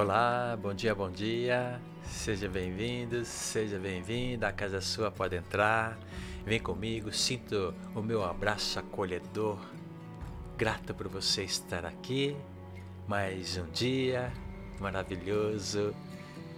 Olá, 0.00 0.56
bom 0.56 0.72
dia, 0.72 0.94
bom 0.94 1.10
dia. 1.10 1.80
Seja 2.04 2.48
bem-vindo, 2.48 3.24
seja 3.24 3.80
bem-vinda. 3.80 4.46
A 4.46 4.52
casa 4.52 4.80
sua 4.80 5.10
pode 5.10 5.34
entrar. 5.34 5.98
Vem 6.46 6.60
comigo, 6.60 7.12
sinto 7.12 7.74
o 7.96 8.00
meu 8.00 8.22
abraço 8.22 8.78
acolhedor. 8.78 9.58
Grato 10.56 10.94
por 10.94 11.08
você 11.08 11.42
estar 11.42 11.84
aqui. 11.84 12.36
Mais 13.08 13.56
um 13.56 13.68
dia 13.72 14.32
maravilhoso 14.78 15.92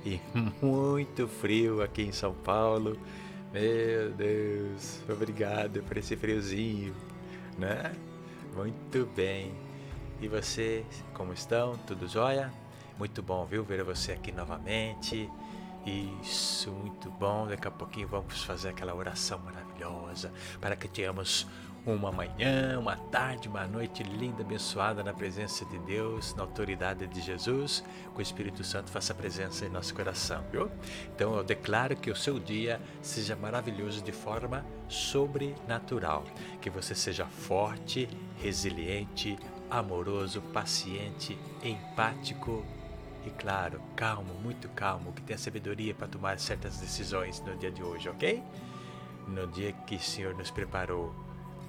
e 0.04 0.20
muito 0.60 1.26
frio 1.26 1.82
aqui 1.82 2.02
em 2.02 2.12
São 2.12 2.34
Paulo. 2.34 2.98
Meu 3.54 4.10
Deus, 4.12 5.00
obrigado 5.08 5.82
por 5.84 5.96
esse 5.96 6.14
friozinho, 6.14 6.94
né? 7.56 7.90
Muito 8.54 9.08
bem. 9.16 9.54
E 10.20 10.28
você, 10.28 10.84
como 11.14 11.32
estão? 11.32 11.78
Tudo 11.86 12.06
jóia? 12.06 12.52
Muito 13.00 13.22
bom, 13.22 13.46
viu? 13.46 13.64
Ver 13.64 13.82
você 13.82 14.12
aqui 14.12 14.30
novamente. 14.30 15.26
Isso, 15.86 16.70
muito 16.70 17.10
bom. 17.10 17.46
Daqui 17.46 17.66
a 17.66 17.70
pouquinho 17.70 18.06
vamos 18.06 18.44
fazer 18.44 18.68
aquela 18.68 18.94
oração 18.94 19.38
maravilhosa 19.38 20.30
para 20.60 20.76
que 20.76 20.86
tenhamos 20.86 21.46
uma 21.86 22.12
manhã, 22.12 22.78
uma 22.78 22.96
tarde, 22.96 23.48
uma 23.48 23.66
noite 23.66 24.02
linda, 24.02 24.42
abençoada 24.42 25.02
na 25.02 25.14
presença 25.14 25.64
de 25.64 25.78
Deus, 25.78 26.34
na 26.34 26.42
autoridade 26.42 27.06
de 27.06 27.22
Jesus, 27.22 27.82
que 28.12 28.18
o 28.18 28.20
Espírito 28.20 28.62
Santo 28.62 28.90
faça 28.90 29.14
presença 29.14 29.64
em 29.64 29.70
nosso 29.70 29.94
coração, 29.94 30.44
viu? 30.52 30.70
Então 31.16 31.34
eu 31.36 31.42
declaro 31.42 31.96
que 31.96 32.10
o 32.10 32.14
seu 32.16 32.38
dia 32.38 32.78
seja 33.00 33.34
maravilhoso 33.34 34.02
de 34.02 34.12
forma 34.12 34.62
sobrenatural, 34.90 36.22
que 36.60 36.68
você 36.68 36.94
seja 36.94 37.24
forte, 37.24 38.10
resiliente, 38.36 39.38
amoroso, 39.70 40.42
paciente, 40.52 41.38
empático 41.64 42.62
e 43.24 43.30
claro, 43.30 43.80
calmo, 43.96 44.32
muito 44.42 44.68
calmo, 44.70 45.12
que 45.12 45.22
tenha 45.22 45.38
sabedoria 45.38 45.94
para 45.94 46.08
tomar 46.08 46.38
certas 46.38 46.78
decisões 46.78 47.40
no 47.40 47.56
dia 47.56 47.70
de 47.70 47.82
hoje, 47.82 48.08
ok? 48.08 48.42
No 49.28 49.46
dia 49.46 49.72
que 49.72 49.96
o 49.96 50.00
Senhor 50.00 50.34
nos 50.34 50.50
preparou, 50.50 51.14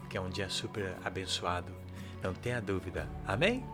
que 0.10 0.18
é 0.18 0.22
um 0.22 0.30
dia 0.30 0.50
super 0.50 0.96
abençoado, 1.04 1.72
não 2.24 2.34
tenha 2.34 2.62
dúvida, 2.62 3.10
amém? 3.28 3.66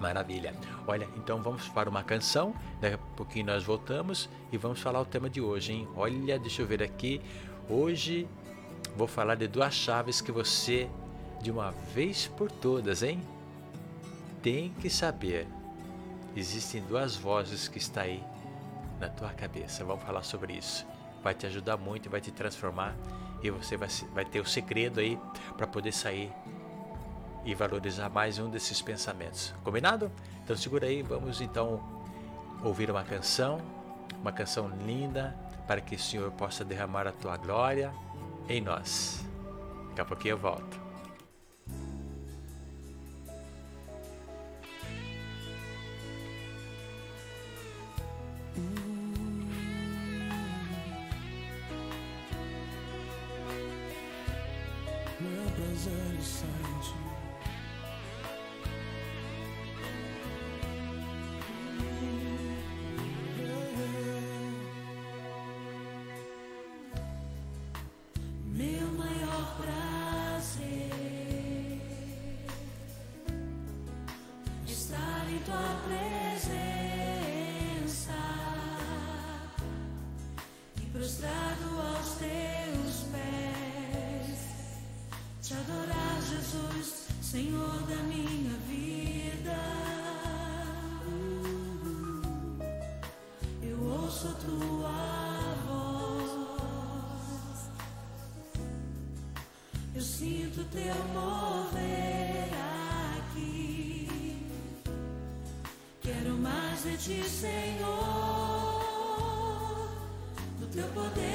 Maravilha. 0.00 0.54
Olha, 0.86 1.08
então 1.16 1.42
vamos 1.42 1.68
para 1.68 1.88
uma 1.88 2.02
canção. 2.02 2.54
Daqui 2.80 2.94
a 2.94 2.98
pouquinho 3.16 3.46
nós 3.46 3.62
voltamos 3.62 4.28
e 4.50 4.56
vamos 4.56 4.80
falar 4.80 5.00
o 5.00 5.04
tema 5.04 5.30
de 5.30 5.40
hoje, 5.40 5.72
hein? 5.72 5.88
Olha, 5.94 6.38
deixa 6.38 6.62
eu 6.62 6.66
ver 6.66 6.82
aqui. 6.82 7.20
Hoje 7.68 8.26
vou 8.96 9.06
falar 9.06 9.34
de 9.36 9.46
duas 9.46 9.74
chaves 9.74 10.20
que 10.20 10.32
você, 10.32 10.88
de 11.40 11.50
uma 11.50 11.70
vez 11.94 12.26
por 12.26 12.50
todas, 12.50 13.02
hein? 13.02 13.20
Tem 14.42 14.70
que 14.80 14.90
saber 14.90 15.46
existem 16.36 16.82
duas 16.82 17.16
vozes 17.16 17.68
que 17.68 17.78
está 17.78 18.02
aí 18.02 18.22
na 19.00 19.08
tua 19.08 19.30
cabeça. 19.30 19.84
Vamos 19.84 20.02
falar 20.04 20.22
sobre 20.22 20.54
isso. 20.54 20.86
Vai 21.22 21.34
te 21.34 21.46
ajudar 21.46 21.76
muito, 21.76 22.10
vai 22.10 22.20
te 22.20 22.30
transformar 22.30 22.94
e 23.42 23.50
você 23.50 23.76
vai, 23.76 23.88
vai 24.12 24.24
ter 24.24 24.40
o 24.40 24.46
segredo 24.46 25.00
aí 25.00 25.18
para 25.56 25.66
poder 25.66 25.92
sair 25.92 26.32
e 27.44 27.54
valorizar 27.54 28.08
mais 28.08 28.38
um 28.38 28.48
desses 28.48 28.80
pensamentos. 28.80 29.54
Combinado? 29.62 30.10
Então 30.42 30.56
segura 30.56 30.86
aí, 30.86 31.02
vamos 31.02 31.40
então 31.40 31.80
ouvir 32.62 32.90
uma 32.90 33.04
canção, 33.04 33.58
uma 34.20 34.32
canção 34.32 34.68
linda 34.86 35.36
para 35.66 35.80
que 35.80 35.94
o 35.94 35.98
Senhor 35.98 36.30
possa 36.32 36.64
derramar 36.64 37.06
a 37.06 37.12
tua 37.12 37.36
glória 37.36 37.92
em 38.48 38.60
nós. 38.60 39.24
Daqui 39.88 40.00
a 40.00 40.04
pouquinho 40.04 40.32
eu 40.32 40.38
volto. 40.38 40.83
Represent 55.20 56.14
your 56.14 56.22
side 56.22 57.13
ergo 107.06 107.20
as 107.20 107.42
minhas 110.72 110.94
mãos 110.94 111.18
e 111.18 111.33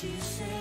clamo. 0.00 0.16
Derrama 0.40 0.59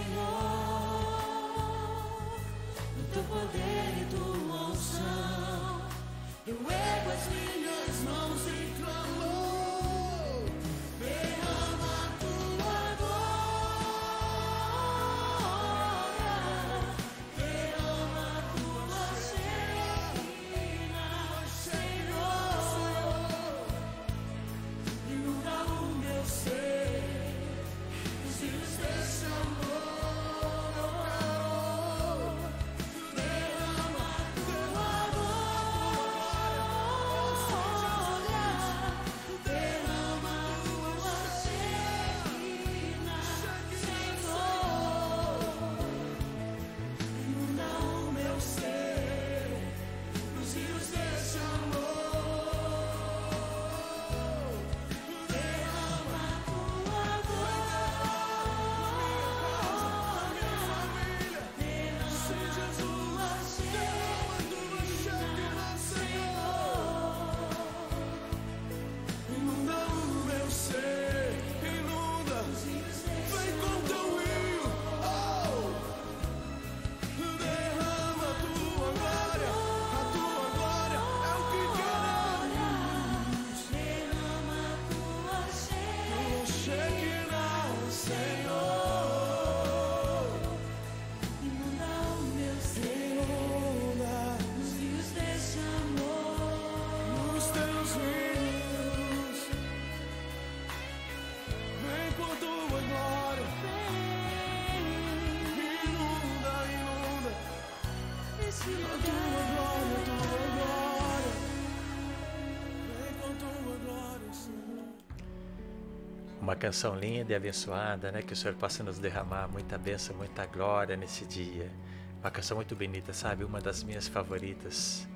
canção 116.60 116.94
linda 116.96 117.32
e 117.32 117.36
abençoada, 117.36 118.12
né? 118.12 118.22
Que 118.22 118.34
o 118.34 118.36
Senhor 118.36 118.54
possa 118.56 118.84
nos 118.84 119.00
derramar 119.00 119.48
muita 119.48 119.78
bênção, 119.78 120.16
muita 120.16 120.46
glória 120.46 120.96
nesse 120.98 121.26
dia. 121.26 121.72
Uma 122.20 122.30
canção 122.30 122.58
muito 122.58 122.76
bonita, 122.76 123.14
sabe? 123.14 123.46
Uma 123.46 123.62
das 123.62 123.82
minhas 123.82 124.08
favoritas. 124.08 125.08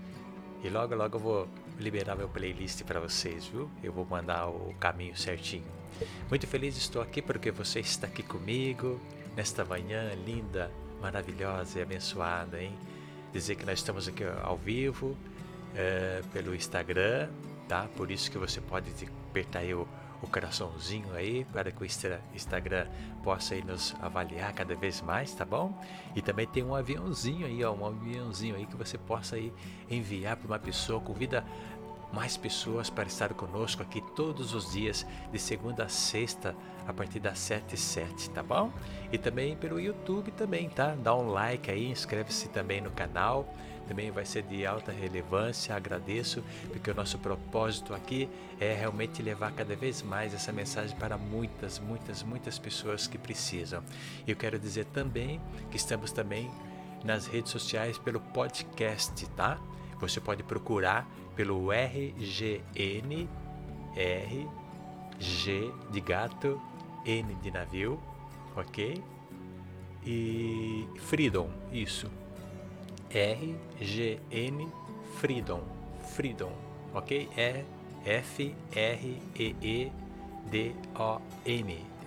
E 0.63 0.69
logo, 0.69 0.95
logo 0.95 1.17
eu 1.17 1.19
vou 1.19 1.49
liberar 1.77 2.15
meu 2.15 2.29
playlist 2.29 2.83
para 2.83 2.99
vocês, 2.99 3.45
viu? 3.45 3.69
Eu 3.83 3.91
vou 3.91 4.05
mandar 4.05 4.47
o 4.47 4.73
caminho 4.79 5.15
certinho. 5.17 5.65
Muito 6.29 6.47
feliz 6.47 6.77
estou 6.77 7.01
aqui 7.01 7.21
porque 7.21 7.51
você 7.51 7.81
está 7.81 8.07
aqui 8.07 8.23
comigo 8.23 8.99
nesta 9.35 9.65
manhã 9.65 10.13
linda, 10.25 10.71
maravilhosa 11.01 11.79
e 11.79 11.81
abençoada, 11.81 12.61
hein? 12.61 12.73
Dizer 13.33 13.55
que 13.55 13.65
nós 13.65 13.79
estamos 13.79 14.07
aqui 14.07 14.23
ao 14.41 14.57
vivo 14.57 15.17
é, 15.75 16.21
pelo 16.31 16.55
Instagram, 16.55 17.29
tá? 17.67 17.89
Por 17.97 18.09
isso 18.09 18.31
que 18.31 18.37
você 18.37 18.61
pode 18.61 18.89
apertar 19.29 19.59
aí 19.59 19.73
o 19.73 19.85
o 20.23 20.27
coraçãozinho 20.27 21.13
aí 21.13 21.45
para 21.51 21.71
que 21.71 21.83
o 21.83 21.85
Instagram 21.85 22.87
possa 23.21 23.53
aí 23.53 23.63
nos 23.63 23.93
avaliar 24.01 24.53
cada 24.53 24.73
vez 24.73 25.01
mais, 25.01 25.33
tá 25.33 25.43
bom? 25.43 25.77
E 26.15 26.21
também 26.21 26.47
tem 26.47 26.63
um 26.63 26.73
aviãozinho 26.73 27.45
aí, 27.45 27.63
ó, 27.63 27.73
um 27.73 27.85
aviãozinho 27.85 28.55
aí 28.55 28.65
que 28.65 28.75
você 28.75 28.97
possa 28.97 29.35
aí 29.35 29.51
enviar 29.89 30.37
para 30.37 30.47
uma 30.47 30.59
pessoa, 30.59 31.01
convida 31.01 31.43
mais 32.13 32.37
pessoas 32.37 32.89
para 32.89 33.07
estar 33.07 33.33
conosco 33.33 33.81
aqui 33.81 33.99
todos 34.15 34.53
os 34.53 34.71
dias, 34.71 35.05
de 35.31 35.39
segunda 35.39 35.85
a 35.85 35.89
sexta, 35.89 36.55
a 36.87 36.93
partir 36.93 37.19
das 37.19 37.39
7 37.39 37.73
e 37.73 37.77
7, 37.77 38.29
tá 38.29 38.43
bom? 38.43 38.71
E 39.11 39.17
também 39.17 39.55
pelo 39.57 39.79
YouTube 39.79 40.31
também, 40.31 40.69
tá? 40.69 40.95
Dá 40.95 41.15
um 41.15 41.29
like 41.29 41.71
aí, 41.71 41.89
inscreve-se 41.89 42.49
também 42.49 42.81
no 42.81 42.91
canal 42.91 43.51
também 43.87 44.11
vai 44.11 44.25
ser 44.25 44.43
de 44.43 44.65
alta 44.65 44.91
relevância. 44.91 45.75
Agradeço, 45.75 46.43
porque 46.69 46.89
o 46.89 46.93
nosso 46.93 47.17
propósito 47.19 47.93
aqui 47.93 48.29
é 48.59 48.73
realmente 48.73 49.21
levar 49.21 49.51
cada 49.51 49.75
vez 49.75 50.01
mais 50.01 50.33
essa 50.33 50.51
mensagem 50.51 50.95
para 50.97 51.17
muitas, 51.17 51.79
muitas, 51.79 52.23
muitas 52.23 52.57
pessoas 52.57 53.07
que 53.07 53.17
precisam. 53.17 53.83
Eu 54.27 54.35
quero 54.35 54.57
dizer 54.57 54.85
também 54.85 55.41
que 55.69 55.77
estamos 55.77 56.11
também 56.11 56.49
nas 57.03 57.27
redes 57.27 57.51
sociais 57.51 57.97
pelo 57.97 58.19
podcast, 58.19 59.25
tá? 59.31 59.59
Você 59.99 60.19
pode 60.19 60.43
procurar 60.43 61.07
pelo 61.35 61.71
RGN, 61.71 63.27
R, 63.95 64.47
G 65.19 65.71
de 65.91 66.01
gato, 66.01 66.61
N 67.05 67.35
de 67.35 67.51
navio, 67.51 67.99
ok? 68.55 69.03
E 70.05 70.87
Freedom, 70.97 71.49
isso, 71.71 72.09
R-G-N 73.13 74.67
Freedom. 75.17 75.61
Freedom, 76.15 76.51
ok? 76.93 77.29
É 77.37 77.63
F-R-E-E-D-O-M. 78.05 78.73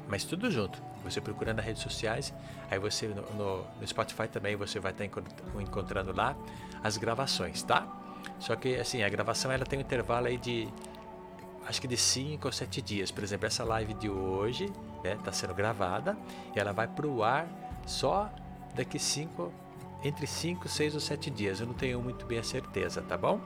Mas 0.09 0.25
tudo 0.25 0.51
junto. 0.51 0.83
Você 1.05 1.21
procurando 1.21 1.59
nas 1.59 1.67
redes 1.67 1.83
sociais, 1.83 2.35
aí 2.69 2.79
você 2.79 3.07
no, 3.09 3.23
no, 3.35 3.65
no 3.81 3.87
Spotify 3.87 4.27
também 4.29 4.57
você 4.57 4.81
vai 4.81 4.91
estar 4.93 5.05
encontrando 5.05 6.13
lá 6.13 6.37
as 6.83 6.97
gravações, 6.97 7.63
tá? 7.63 7.87
Só 8.41 8.57
que 8.57 8.75
assim, 8.77 9.03
a 9.05 9.09
gravação 9.09 9.53
ela 9.53 9.65
tem 9.65 9.79
um 9.79 9.83
intervalo 9.83 10.27
aí 10.27 10.37
de 10.37 10.69
acho 11.67 11.81
que 11.81 11.89
de 11.89 11.97
5 11.97 12.47
ou 12.47 12.53
7 12.53 12.83
dias. 12.83 13.11
Por 13.11 13.23
exemplo, 13.23 13.47
essa 13.47 13.65
live 13.65 13.95
de 13.95 14.11
hoje 14.11 14.65
está 14.65 15.09
né, 15.09 15.19
tá 15.25 15.33
sendo 15.33 15.55
gravada 15.55 16.17
e 16.55 16.59
ela 16.59 16.73
vai 16.73 16.89
para 16.89 17.07
o 17.07 17.23
ar 17.23 17.47
só 17.87 18.31
daqui 18.75 18.99
5 18.99 19.53
entre 20.07 20.27
5, 20.27 20.69
6 20.69 20.95
ou 20.95 21.01
7 21.01 21.31
dias. 21.31 21.61
Eu 21.61 21.67
não 21.67 21.75
tenho 21.75 22.01
muito 22.01 22.27
bem 22.27 22.39
a 22.39 22.45
certeza, 22.45 23.03
tá 23.03 23.17
bom? 23.17 23.41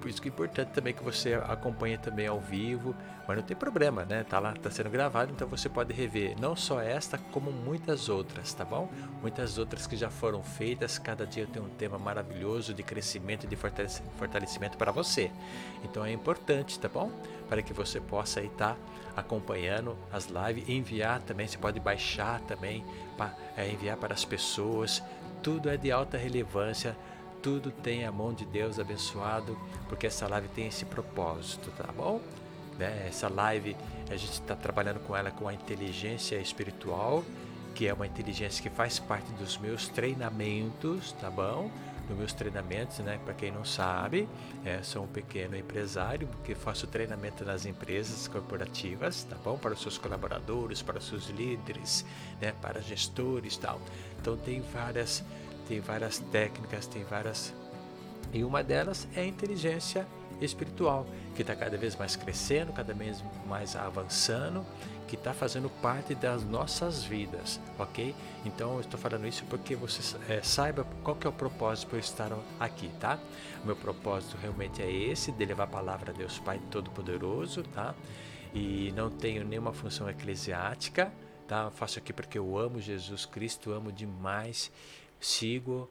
Por 0.00 0.08
isso 0.08 0.22
que 0.22 0.28
é 0.28 0.32
importante 0.32 0.68
também 0.68 0.94
que 0.94 1.04
você 1.04 1.34
acompanhe 1.34 1.98
também 1.98 2.26
ao 2.26 2.40
vivo, 2.40 2.96
mas 3.28 3.36
não 3.36 3.44
tem 3.44 3.54
problema, 3.54 4.02
né? 4.06 4.24
Tá 4.24 4.38
lá, 4.38 4.54
tá 4.54 4.70
sendo 4.70 4.88
gravado, 4.88 5.30
então 5.30 5.46
você 5.46 5.68
pode 5.68 5.92
rever 5.92 6.40
não 6.40 6.56
só 6.56 6.80
esta, 6.80 7.18
como 7.18 7.52
muitas 7.52 8.08
outras, 8.08 8.54
tá 8.54 8.64
bom? 8.64 8.90
Muitas 9.20 9.58
outras 9.58 9.86
que 9.86 9.96
já 9.96 10.08
foram 10.08 10.42
feitas, 10.42 10.98
cada 10.98 11.26
dia 11.26 11.46
tem 11.46 11.60
um 11.60 11.68
tema 11.68 11.98
maravilhoso 11.98 12.72
de 12.72 12.82
crescimento 12.82 13.44
e 13.44 13.46
de 13.46 13.56
fortalecimento 13.56 14.78
para 14.78 14.90
você. 14.90 15.30
Então 15.84 16.02
é 16.02 16.12
importante, 16.12 16.78
tá 16.78 16.88
bom? 16.88 17.12
Para 17.46 17.60
que 17.60 17.74
você 17.74 18.00
possa 18.00 18.40
estar 18.40 18.74
tá 18.74 18.76
acompanhando 19.14 19.98
as 20.10 20.28
lives, 20.28 20.66
enviar 20.66 21.20
também, 21.20 21.46
você 21.46 21.58
pode 21.58 21.78
baixar 21.78 22.40
também, 22.40 22.82
para, 23.18 23.34
é, 23.54 23.68
enviar 23.70 23.98
para 23.98 24.14
as 24.14 24.24
pessoas, 24.24 25.02
tudo 25.42 25.68
é 25.68 25.76
de 25.76 25.90
alta 25.90 26.16
relevância, 26.16 26.96
tudo 27.42 27.70
tem 27.70 28.04
a 28.04 28.12
mão 28.12 28.32
de 28.32 28.44
Deus 28.44 28.78
abençoado, 28.78 29.58
porque 29.88 30.06
essa 30.06 30.28
live 30.28 30.48
tem 30.48 30.66
esse 30.66 30.84
propósito, 30.84 31.70
tá 31.76 31.90
bom? 31.92 32.20
Né? 32.78 33.06
Essa 33.08 33.28
live 33.28 33.76
a 34.10 34.16
gente 34.16 34.32
está 34.32 34.54
trabalhando 34.54 35.00
com 35.00 35.16
ela 35.16 35.30
com 35.30 35.48
a 35.48 35.54
inteligência 35.54 36.36
espiritual, 36.36 37.24
que 37.74 37.86
é 37.86 37.94
uma 37.94 38.06
inteligência 38.06 38.62
que 38.62 38.70
faz 38.70 38.98
parte 38.98 39.30
dos 39.32 39.56
meus 39.58 39.88
treinamentos, 39.88 41.12
tá 41.12 41.30
bom? 41.30 41.70
Dos 42.10 42.18
meus 42.18 42.32
treinamentos, 42.32 42.98
né? 42.98 43.20
Para 43.24 43.34
quem 43.34 43.52
não 43.52 43.64
sabe, 43.64 44.28
é, 44.64 44.82
sou 44.82 45.04
um 45.04 45.06
pequeno 45.06 45.56
empresário 45.56 46.28
que 46.42 46.56
faço 46.56 46.88
treinamento 46.88 47.44
nas 47.44 47.64
empresas 47.64 48.26
corporativas, 48.26 49.22
tá 49.22 49.36
bom? 49.44 49.56
Para 49.56 49.74
os 49.74 49.80
seus 49.80 49.96
colaboradores, 49.96 50.82
para 50.82 50.98
os 50.98 51.06
seus 51.06 51.28
líderes, 51.28 52.04
né? 52.40 52.52
Para 52.60 52.82
gestores, 52.82 53.56
tal. 53.56 53.80
Então 54.20 54.36
tem 54.36 54.60
várias, 54.60 55.22
tem 55.68 55.78
várias 55.78 56.18
técnicas, 56.18 56.84
tem 56.88 57.04
várias 57.04 57.54
e 58.32 58.42
uma 58.42 58.62
delas 58.62 59.06
é 59.14 59.20
a 59.20 59.26
inteligência 59.26 60.04
espiritual, 60.40 61.06
que 61.34 61.42
está 61.42 61.54
cada 61.54 61.76
vez 61.76 61.96
mais 61.96 62.16
crescendo, 62.16 62.72
cada 62.72 62.94
vez 62.94 63.22
mais 63.46 63.76
avançando, 63.76 64.64
que 65.06 65.16
está 65.16 65.34
fazendo 65.34 65.68
parte 65.82 66.14
das 66.14 66.44
nossas 66.44 67.02
vidas, 67.02 67.60
ok? 67.78 68.14
Então 68.44 68.74
eu 68.74 68.80
estou 68.80 68.98
falando 68.98 69.26
isso 69.26 69.44
porque 69.50 69.74
você 69.74 70.16
é, 70.28 70.40
saiba 70.40 70.86
qual 71.02 71.16
que 71.16 71.26
é 71.26 71.30
o 71.30 71.32
propósito 71.32 71.88
por 71.90 71.98
estar 71.98 72.30
aqui, 72.60 72.88
tá? 73.00 73.18
O 73.62 73.66
meu 73.66 73.74
propósito 73.74 74.36
realmente 74.40 74.80
é 74.80 74.90
esse, 74.90 75.32
de 75.32 75.44
levar 75.44 75.64
a 75.64 75.66
palavra 75.66 76.12
a 76.12 76.14
Deus 76.14 76.38
Pai 76.38 76.60
Todo-Poderoso, 76.70 77.64
tá? 77.64 77.94
E 78.54 78.92
não 78.94 79.10
tenho 79.10 79.44
nenhuma 79.44 79.72
função 79.72 80.08
eclesiástica, 80.08 81.12
tá? 81.48 81.64
Eu 81.64 81.70
faço 81.72 81.98
aqui 81.98 82.12
porque 82.12 82.38
eu 82.38 82.56
amo 82.56 82.80
Jesus 82.80 83.26
Cristo, 83.26 83.72
amo 83.72 83.90
demais, 83.90 84.70
sigo, 85.18 85.90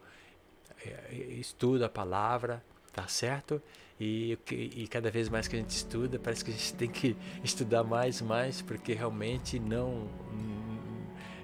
é, 0.84 1.14
estudo 1.38 1.84
a 1.84 1.90
palavra, 1.90 2.64
tá 2.92 3.06
certo? 3.06 3.62
E, 4.00 4.38
e 4.50 4.88
cada 4.88 5.10
vez 5.10 5.28
mais 5.28 5.46
que 5.46 5.56
a 5.56 5.58
gente 5.58 5.70
estuda, 5.70 6.18
parece 6.18 6.42
que 6.42 6.50
a 6.50 6.54
gente 6.54 6.72
tem 6.74 6.88
que 6.88 7.14
estudar 7.44 7.84
mais, 7.84 8.22
mais, 8.22 8.62
porque 8.62 8.94
realmente 8.94 9.60
não, 9.60 10.08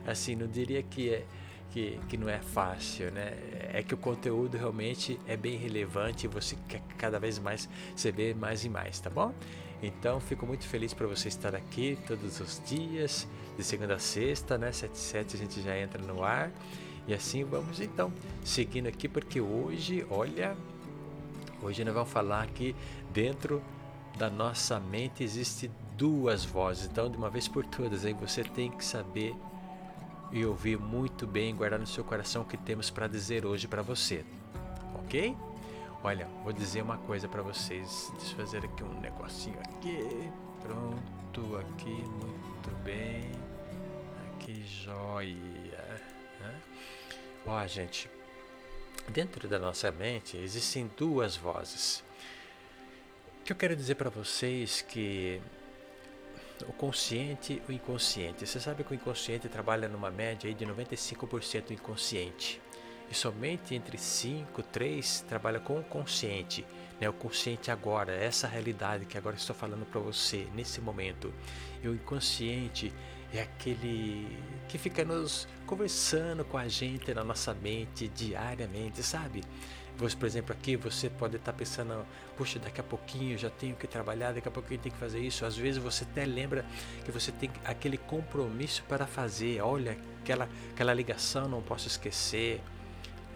assim, 0.06 0.34
não 0.34 0.46
diria 0.46 0.82
que 0.82 1.10
é 1.10 1.26
que, 1.76 2.00
que 2.08 2.16
não 2.16 2.26
é 2.26 2.38
fácil, 2.38 3.10
né? 3.10 3.34
É 3.70 3.82
que 3.82 3.92
o 3.92 3.98
conteúdo 3.98 4.56
realmente 4.56 5.20
é 5.26 5.36
bem 5.36 5.58
relevante 5.58 6.24
e 6.24 6.28
você 6.28 6.56
cada 6.96 7.18
vez 7.18 7.38
mais 7.38 7.68
saber 7.94 8.34
mais 8.34 8.64
e 8.64 8.70
mais, 8.70 8.98
tá 8.98 9.10
bom? 9.10 9.34
Então, 9.82 10.18
fico 10.18 10.46
muito 10.46 10.66
feliz 10.66 10.94
para 10.94 11.06
você 11.06 11.28
estar 11.28 11.54
aqui 11.54 11.98
todos 12.06 12.40
os 12.40 12.62
dias, 12.66 13.28
de 13.58 13.62
segunda 13.62 13.96
a 13.96 13.98
sexta, 13.98 14.56
né? 14.56 14.72
7 14.72 14.96
7 14.96 15.36
a 15.36 15.38
gente 15.38 15.60
já 15.60 15.78
entra 15.78 16.02
no 16.02 16.24
ar. 16.24 16.50
E 17.06 17.12
assim 17.12 17.44
vamos 17.44 17.78
então, 17.78 18.10
seguindo 18.42 18.86
aqui, 18.86 19.06
porque 19.06 19.38
hoje, 19.38 20.06
olha, 20.08 20.56
hoje 21.62 21.84
nós 21.84 21.94
vamos 21.94 22.10
falar 22.10 22.42
aqui 22.42 22.74
dentro 23.12 23.62
da 24.16 24.30
nossa 24.30 24.80
mente 24.80 25.22
existe 25.22 25.70
duas 25.96 26.44
vozes. 26.44 26.86
Então, 26.86 27.10
de 27.10 27.16
uma 27.16 27.30
vez 27.30 27.48
por 27.48 27.64
todas, 27.64 28.04
aí 28.04 28.12
você 28.12 28.42
tem 28.42 28.70
que 28.70 28.84
saber 28.84 29.34
e 30.32 30.44
ouvir 30.44 30.78
muito 30.78 31.26
bem, 31.26 31.54
guardar 31.54 31.78
no 31.78 31.86
seu 31.86 32.02
coração 32.02 32.42
o 32.42 32.44
que 32.44 32.56
temos 32.56 32.90
para 32.90 33.06
dizer 33.06 33.44
hoje 33.44 33.68
para 33.68 33.82
você. 33.82 34.24
OK? 34.94 35.36
Olha, 36.02 36.28
vou 36.42 36.52
dizer 36.52 36.82
uma 36.82 36.98
coisa 36.98 37.28
para 37.28 37.42
vocês. 37.42 38.12
Deixa 38.18 38.32
eu 38.32 38.36
fazer 38.36 38.64
aqui 38.64 38.84
um 38.84 39.00
negocinho 39.00 39.58
aqui. 39.60 40.30
Pronto, 40.62 41.56
aqui, 41.56 41.90
muito 41.90 42.76
bem. 42.84 43.30
Aqui, 44.34 44.64
joia. 44.64 45.36
Né? 46.40 46.60
Ó, 47.46 47.66
gente, 47.66 48.10
dentro 49.10 49.48
da 49.48 49.58
nossa 49.58 49.90
mente 49.90 50.36
existem 50.36 50.90
duas 50.96 51.36
vozes. 51.36 52.04
O 53.40 53.44
que 53.44 53.52
eu 53.52 53.56
quero 53.56 53.76
dizer 53.76 53.94
para 53.94 54.10
vocês 54.10 54.82
que 54.82 55.40
o 56.66 56.72
consciente 56.72 57.62
e 57.68 57.70
o 57.70 57.74
inconsciente. 57.74 58.46
Você 58.46 58.58
sabe 58.58 58.82
que 58.84 58.92
o 58.92 58.94
inconsciente 58.94 59.48
trabalha 59.48 59.88
numa 59.88 60.10
média 60.10 60.52
de 60.52 60.64
95% 60.64 61.70
inconsciente 61.70 62.60
e 63.10 63.14
somente 63.14 63.74
entre 63.74 63.98
5, 63.98 64.62
3 64.62 65.24
trabalha 65.28 65.60
com 65.60 65.78
o 65.78 65.84
consciente, 65.84 66.64
né? 67.00 67.08
o 67.08 67.12
consciente 67.12 67.70
agora, 67.70 68.12
essa 68.12 68.48
realidade 68.48 69.04
que 69.04 69.16
agora 69.16 69.36
estou 69.36 69.54
falando 69.54 69.86
para 69.86 70.00
você 70.00 70.46
nesse 70.54 70.80
momento. 70.80 71.32
E 71.82 71.88
o 71.88 71.94
inconsciente 71.94 72.92
é 73.32 73.42
aquele 73.42 74.26
que 74.68 74.78
fica 74.78 75.04
nos 75.04 75.46
conversando 75.66 76.44
com 76.44 76.56
a 76.56 76.68
gente 76.68 77.12
na 77.12 77.24
nossa 77.24 77.52
mente 77.52 78.08
diariamente, 78.08 79.02
sabe? 79.02 79.42
Por 79.96 80.26
exemplo, 80.26 80.52
aqui 80.52 80.76
você 80.76 81.08
pode 81.08 81.36
estar 81.36 81.54
pensando, 81.54 82.06
puxa, 82.36 82.58
daqui 82.58 82.80
a 82.80 82.84
pouquinho 82.84 83.32
eu 83.32 83.38
já 83.38 83.48
tenho 83.48 83.74
que 83.74 83.86
trabalhar, 83.86 84.32
daqui 84.32 84.46
a 84.46 84.50
pouquinho 84.50 84.78
tenho 84.78 84.94
que 84.94 85.00
fazer 85.00 85.20
isso. 85.20 85.44
Às 85.44 85.56
vezes 85.56 85.82
você 85.82 86.04
até 86.04 86.26
lembra 86.26 86.66
que 87.04 87.10
você 87.10 87.32
tem 87.32 87.50
aquele 87.64 87.96
compromisso 87.96 88.84
para 88.86 89.06
fazer. 89.06 89.62
Olha, 89.62 89.96
aquela, 90.20 90.48
aquela 90.72 90.92
ligação 90.92 91.48
não 91.48 91.62
posso 91.62 91.88
esquecer, 91.88 92.60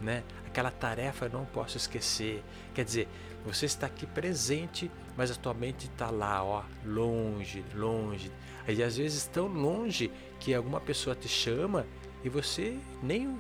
né? 0.03 0.23
Aquela 0.47 0.71
tarefa 0.71 1.31
não 1.31 1.47
posso 1.47 1.79
esquecer. 1.79 2.45
Quer 2.75 2.85
dizer, 2.85 3.09
você 3.43 3.65
está 3.65 3.87
aqui 3.87 4.05
presente, 4.05 4.91
mas 5.17 5.31
a 5.31 5.35
tua 5.35 5.55
mente 5.55 5.87
está 5.87 6.11
lá, 6.11 6.45
ó, 6.45 6.63
longe, 6.85 7.65
longe. 7.75 8.31
E 8.69 8.83
às 8.83 8.99
vezes 8.99 9.25
tão 9.25 9.47
longe 9.47 10.11
que 10.39 10.53
alguma 10.53 10.81
pessoa 10.81 11.17
te 11.17 11.27
chama 11.27 11.87
e 12.25 12.29
você 12.29 12.79
nem 13.03 13.39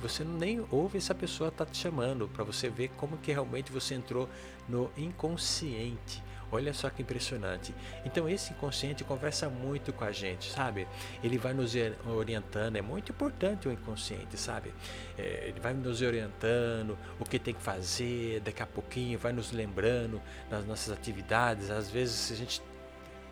você 0.00 0.24
nem 0.24 0.64
ouve 0.70 0.98
essa 0.98 1.14
pessoa 1.14 1.50
tá 1.50 1.64
te 1.64 1.76
chamando 1.76 2.28
para 2.28 2.44
você 2.44 2.68
ver 2.68 2.88
como 2.96 3.16
que 3.18 3.32
realmente 3.32 3.70
você 3.72 3.94
entrou 3.94 4.28
no 4.68 4.90
inconsciente. 4.96 6.22
Olha 6.50 6.72
só 6.72 6.88
que 6.88 7.02
impressionante. 7.02 7.74
Então 8.04 8.28
esse 8.28 8.52
inconsciente 8.52 9.02
conversa 9.02 9.48
muito 9.48 9.92
com 9.92 10.04
a 10.04 10.12
gente, 10.12 10.50
sabe? 10.50 10.86
Ele 11.22 11.38
vai 11.38 11.52
nos 11.52 11.74
orientando. 12.06 12.76
É 12.76 12.82
muito 12.82 13.10
importante 13.10 13.66
o 13.66 13.72
inconsciente, 13.72 14.36
sabe? 14.36 14.72
É, 15.18 15.48
ele 15.48 15.58
vai 15.58 15.74
nos 15.74 16.02
orientando 16.02 16.96
o 17.18 17.24
que 17.24 17.38
tem 17.38 17.52
que 17.52 17.62
fazer. 17.62 18.40
Daqui 18.40 18.62
a 18.62 18.66
pouquinho 18.66 19.18
vai 19.18 19.32
nos 19.32 19.50
lembrando 19.50 20.22
das 20.48 20.64
nossas 20.64 20.92
atividades. 20.92 21.68
Às 21.68 21.90
vezes 21.90 22.30
a 22.30 22.36
gente 22.36 22.62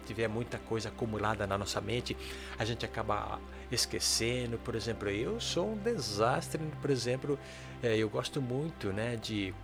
tiver 0.04 0.28
muita 0.28 0.58
coisa 0.58 0.88
acumulada 0.88 1.46
na 1.46 1.58
nossa 1.58 1.80
mente, 1.80 2.16
a 2.58 2.64
gente 2.64 2.84
acaba 2.84 3.40
esquecendo. 3.70 4.58
Por 4.58 4.74
exemplo, 4.74 5.08
eu 5.08 5.40
sou 5.40 5.72
um 5.72 5.76
desastre, 5.76 6.60
por 6.80 6.90
exemplo, 6.90 7.38
é, 7.82 7.96
eu 7.96 8.08
gosto 8.08 8.40
muito, 8.40 8.92
né, 8.92 9.16
de 9.16 9.54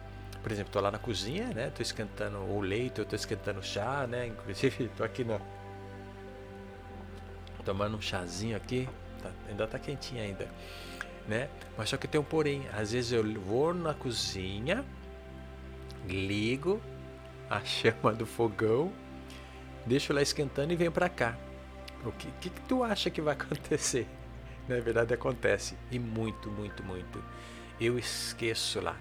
por 0.42 0.50
exemplo, 0.50 0.70
estou 0.70 0.82
lá 0.82 0.90
na 0.90 0.99
cozinha, 0.99 1.49
né? 1.49 1.68
Estou 1.68 1.82
esquentando 1.82 2.38
o 2.38 2.61
leite, 2.61 3.00
estou 3.00 3.14
esquentando 3.14 3.62
chá, 3.62 4.06
né? 4.06 4.28
Inclusive, 4.28 4.85
estou 4.85 5.04
aqui 5.04 5.23
no 5.23 5.40
tomando 7.64 7.97
um 7.97 8.00
chazinho 8.00 8.56
aqui, 8.56 8.88
tá, 9.23 9.30
ainda 9.47 9.64
está 9.64 9.78
quentinho 9.78 10.23
ainda, 10.23 10.49
né? 11.28 11.49
Mas 11.76 11.90
só 11.90 11.99
que 11.99 12.09
tem 12.09 12.18
um 12.18 12.25
porém, 12.25 12.66
às 12.73 12.92
vezes 12.92 13.12
eu 13.12 13.23
vou 13.42 13.75
na 13.75 13.92
cozinha, 13.92 14.82
ligo 16.09 16.80
a 17.50 17.61
chama 17.64 18.14
do 18.14 18.25
fogão 18.25 18.90
deixo 19.87 20.12
lá 20.12 20.22
esquentando 20.22 20.72
e 20.72 20.76
venho 20.76 20.92
para 20.92 21.08
cá. 21.08 21.37
O 22.04 22.12
que, 22.12 22.30
que, 22.40 22.50
que, 22.50 22.60
tu 22.62 22.82
acha 22.82 23.10
que 23.10 23.20
vai 23.20 23.34
acontecer? 23.38 24.06
Na 24.68 24.78
verdade, 24.80 25.12
acontece. 25.12 25.76
E 25.90 25.99
muito, 25.99 26.50
muito, 26.50 26.82
muito. 26.82 27.22
Eu 27.80 27.99
esqueço 27.99 28.80
lá. 28.80 28.96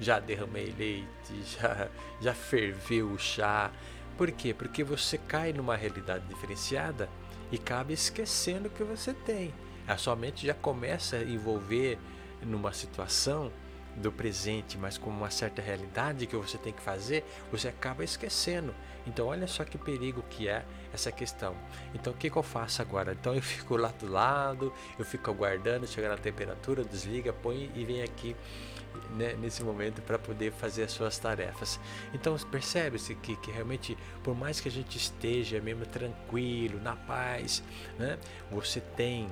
Já 0.00 0.18
derramei 0.18 0.74
leite, 0.76 1.42
já, 1.58 1.88
já 2.20 2.34
ferveu 2.34 3.10
o 3.10 3.18
chá. 3.18 3.70
Por 4.16 4.30
quê? 4.32 4.52
Porque 4.54 4.82
você 4.82 5.18
cai 5.18 5.52
numa 5.52 5.76
realidade 5.76 6.26
diferenciada 6.26 7.08
e 7.52 7.56
acaba 7.56 7.92
esquecendo 7.92 8.68
o 8.68 8.70
que 8.70 8.84
você 8.84 9.12
tem. 9.12 9.52
A 9.86 9.96
sua 9.96 10.14
mente 10.14 10.46
já 10.46 10.54
começa 10.54 11.16
a 11.16 11.22
envolver 11.22 11.98
numa 12.42 12.72
situação 12.72 13.50
do 13.96 14.12
presente, 14.12 14.78
mas 14.78 14.96
com 14.96 15.10
uma 15.10 15.30
certa 15.30 15.60
realidade 15.60 16.26
que 16.26 16.36
você 16.36 16.56
tem 16.56 16.72
que 16.72 16.82
fazer, 16.82 17.24
você 17.50 17.68
acaba 17.68 18.04
esquecendo. 18.04 18.74
Então, 19.06 19.26
olha 19.26 19.46
só 19.46 19.64
que 19.64 19.78
perigo 19.78 20.22
que 20.28 20.48
é 20.48 20.64
essa 20.92 21.10
questão. 21.10 21.56
Então, 21.94 22.12
o 22.12 22.16
que, 22.16 22.30
que 22.30 22.36
eu 22.36 22.42
faço 22.42 22.82
agora? 22.82 23.12
Então, 23.12 23.34
eu 23.34 23.42
fico 23.42 23.76
lá 23.76 23.88
do 23.88 24.10
lado, 24.10 24.72
eu 24.98 25.04
fico 25.04 25.30
aguardando 25.30 25.86
chegar 25.86 26.08
na 26.08 26.16
temperatura, 26.16 26.84
desliga, 26.84 27.32
põe 27.32 27.70
e 27.74 27.84
vem 27.84 28.02
aqui 28.02 28.36
né, 29.10 29.34
nesse 29.40 29.62
momento 29.62 30.02
para 30.02 30.18
poder 30.18 30.52
fazer 30.52 30.84
as 30.84 30.92
suas 30.92 31.18
tarefas. 31.18 31.80
Então, 32.12 32.36
percebe-se 32.50 33.14
que, 33.14 33.36
que 33.36 33.50
realmente, 33.50 33.96
por 34.22 34.34
mais 34.34 34.60
que 34.60 34.68
a 34.68 34.72
gente 34.72 34.96
esteja 34.96 35.60
mesmo 35.60 35.86
tranquilo, 35.86 36.80
na 36.80 36.96
paz, 36.96 37.62
né, 37.98 38.18
você 38.50 38.80
tem 38.80 39.28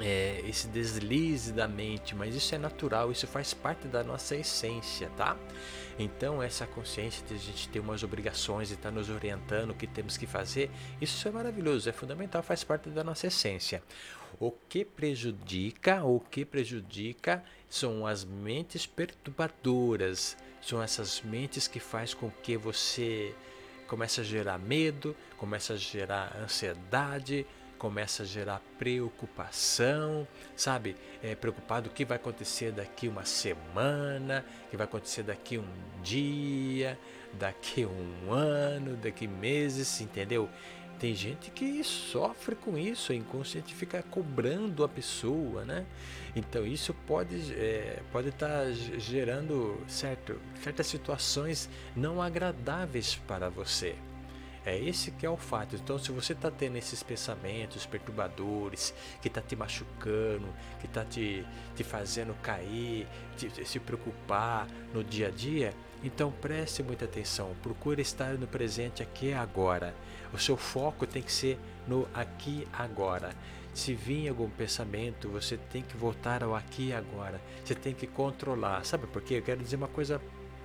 é, 0.00 0.42
esse 0.46 0.68
deslize 0.68 1.52
da 1.52 1.66
mente, 1.66 2.14
mas 2.14 2.34
isso 2.34 2.54
é 2.54 2.58
natural, 2.58 3.10
isso 3.10 3.26
faz 3.26 3.54
parte 3.54 3.88
da 3.88 4.02
nossa 4.02 4.36
essência, 4.36 5.10
tá? 5.16 5.36
Então, 5.98 6.42
essa 6.42 6.66
consciência 6.66 7.26
de 7.26 7.34
a 7.34 7.38
gente 7.38 7.68
ter 7.68 7.80
umas 7.80 8.02
obrigações 8.02 8.70
e 8.70 8.74
estar 8.74 8.90
tá 8.90 8.94
nos 8.94 9.08
orientando 9.08 9.70
o 9.70 9.74
que 9.74 9.86
temos 9.86 10.16
que 10.16 10.26
fazer, 10.26 10.70
isso 11.00 11.26
é 11.26 11.30
maravilhoso, 11.30 11.88
é 11.88 11.92
fundamental, 11.92 12.42
faz 12.42 12.62
parte 12.62 12.90
da 12.90 13.02
nossa 13.02 13.28
essência. 13.28 13.82
O 14.38 14.52
que 14.68 14.84
prejudica, 14.84 16.04
o 16.04 16.20
que 16.20 16.44
prejudica 16.44 17.42
são 17.70 18.06
as 18.06 18.24
mentes 18.24 18.84
perturbadoras, 18.84 20.36
são 20.60 20.82
essas 20.82 21.22
mentes 21.22 21.66
que 21.66 21.80
faz 21.80 22.12
com 22.12 22.30
que 22.30 22.56
você 22.56 23.34
comece 23.86 24.20
a 24.20 24.24
gerar 24.24 24.58
medo, 24.58 25.16
comece 25.38 25.72
a 25.72 25.76
gerar 25.76 26.36
ansiedade, 26.42 27.46
começa 27.78 28.22
a 28.22 28.26
gerar 28.26 28.60
preocupação, 28.78 30.26
sabe? 30.56 30.96
É, 31.22 31.34
preocupado 31.34 31.88
o 31.88 31.92
que 31.92 32.04
vai 32.04 32.16
acontecer 32.16 32.72
daqui 32.72 33.08
uma 33.08 33.24
semana, 33.24 34.44
o 34.66 34.70
que 34.70 34.76
vai 34.76 34.84
acontecer 34.84 35.22
daqui 35.22 35.58
um 35.58 35.68
dia, 36.02 36.98
daqui 37.32 37.86
um 37.86 38.32
ano, 38.32 38.96
daqui 38.96 39.26
meses, 39.26 40.00
entendeu? 40.00 40.48
Tem 40.98 41.14
gente 41.14 41.50
que 41.50 41.84
sofre 41.84 42.54
com 42.54 42.78
isso, 42.78 43.12
o 43.12 43.14
inconsciente 43.14 43.74
fica 43.74 44.02
cobrando 44.02 44.82
a 44.82 44.88
pessoa, 44.88 45.62
né? 45.62 45.84
Então 46.34 46.66
isso 46.66 46.94
pode 47.06 47.52
é, 47.52 48.02
pode 48.10 48.28
estar 48.28 48.48
tá 48.48 48.72
gerando 48.72 49.78
certo, 49.86 50.40
certas 50.62 50.86
situações 50.86 51.68
não 51.94 52.22
agradáveis 52.22 53.14
para 53.26 53.50
você. 53.50 53.94
É 54.66 54.76
esse 54.76 55.12
que 55.12 55.24
é 55.24 55.30
o 55.30 55.36
fato. 55.36 55.76
Então, 55.76 55.96
se 55.96 56.10
você 56.10 56.32
está 56.32 56.50
tendo 56.50 56.76
esses 56.76 57.00
pensamentos 57.00 57.86
perturbadores, 57.86 58.92
que 59.22 59.28
está 59.28 59.40
te 59.40 59.54
machucando, 59.54 60.48
que 60.80 60.86
está 60.86 61.04
te, 61.04 61.46
te 61.76 61.84
fazendo 61.84 62.34
cair, 62.42 63.06
te, 63.36 63.64
se 63.64 63.78
preocupar 63.78 64.66
no 64.92 65.04
dia 65.04 65.28
a 65.28 65.30
dia, 65.30 65.72
então 66.02 66.32
preste 66.32 66.82
muita 66.82 67.04
atenção. 67.04 67.54
Procure 67.62 68.02
estar 68.02 68.34
no 68.34 68.48
presente 68.48 69.04
aqui 69.04 69.26
e 69.26 69.34
agora. 69.34 69.94
O 70.32 70.38
seu 70.38 70.56
foco 70.56 71.06
tem 71.06 71.22
que 71.22 71.32
ser 71.32 71.60
no 71.86 72.08
aqui 72.12 72.66
e 72.66 72.68
agora. 72.72 73.30
Se 73.72 73.94
vir 73.94 74.28
algum 74.28 74.50
pensamento, 74.50 75.28
você 75.28 75.56
tem 75.56 75.82
que 75.82 75.96
voltar 75.96 76.42
ao 76.42 76.56
aqui 76.56 76.88
e 76.88 76.92
agora. 76.92 77.40
Você 77.64 77.74
tem 77.76 77.94
que 77.94 78.08
controlar. 78.08 78.84
Sabe 78.84 79.06
por 79.06 79.22
quê? 79.22 79.34
Eu 79.34 79.42
quero 79.42 79.62
dizer 79.62 79.76
uma 79.76 79.86
coisa 79.86 80.20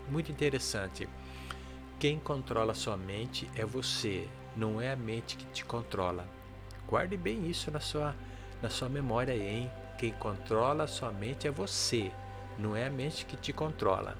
muito 0.10 0.31
interessante. 0.31 1.08
Quem 2.01 2.17
controla 2.17 2.74
sua 2.74 2.98
mente 2.98 3.48
é 3.55 3.63
você, 3.63 4.27
não 4.58 4.81
é 4.81 4.91
a 4.91 4.96
mente 4.96 5.38
que 5.38 5.46
te 5.46 5.63
controla. 5.63 6.25
Guarde 6.88 7.15
bem 7.15 7.48
isso 7.48 7.70
na 7.70 7.79
sua, 7.79 8.15
na 8.60 8.72
sua 8.72 8.89
memória 8.89 9.36
hein? 9.38 9.70
Quem 10.00 10.12
controla 10.13 10.88
sua 10.88 11.12
mente 11.12 11.48
é 11.48 11.51
você, 11.51 12.12
não 12.58 12.75
é 12.75 12.88
a 12.88 12.89
mente 12.89 13.24
que 13.24 13.38
te 13.38 13.53
controla. 13.53 14.17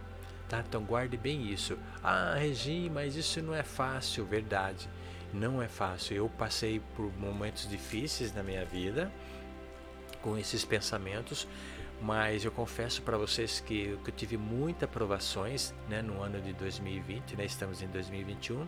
Tá? 0.48 0.60
Então 0.60 0.84
guarde 0.84 1.18
bem 1.18 1.52
isso. 1.52 1.76
Ah, 2.04 2.36
Regi, 2.38 2.88
mas 2.88 3.16
isso 3.16 3.42
não 3.42 3.56
é 3.56 3.64
fácil, 3.64 4.28
verdade. 4.28 4.88
Não 5.34 5.60
é 5.60 5.68
fácil. 5.68 6.16
Eu 6.16 6.30
passei 6.30 6.80
por 6.96 7.12
momentos 7.18 7.68
difíceis 7.68 8.32
na 8.32 8.44
minha 8.44 8.64
vida 8.64 9.12
com 10.22 10.38
esses 10.38 10.64
pensamentos, 10.64 11.48
mas 12.02 12.44
eu 12.44 12.52
confesso 12.52 13.02
para 13.02 13.18
vocês 13.18 13.60
que, 13.60 13.98
que, 14.04 14.10
eu 14.10 14.16
tive 14.16 14.38
muitas 14.38 14.84
aprovações 14.84 15.74
né, 15.88 16.02
no 16.02 16.22
ano 16.22 16.42
de 16.42 16.52
2020, 16.54 17.36
né, 17.36 17.46
estamos 17.46 17.82
em 17.82 17.88
2021, 17.88 18.68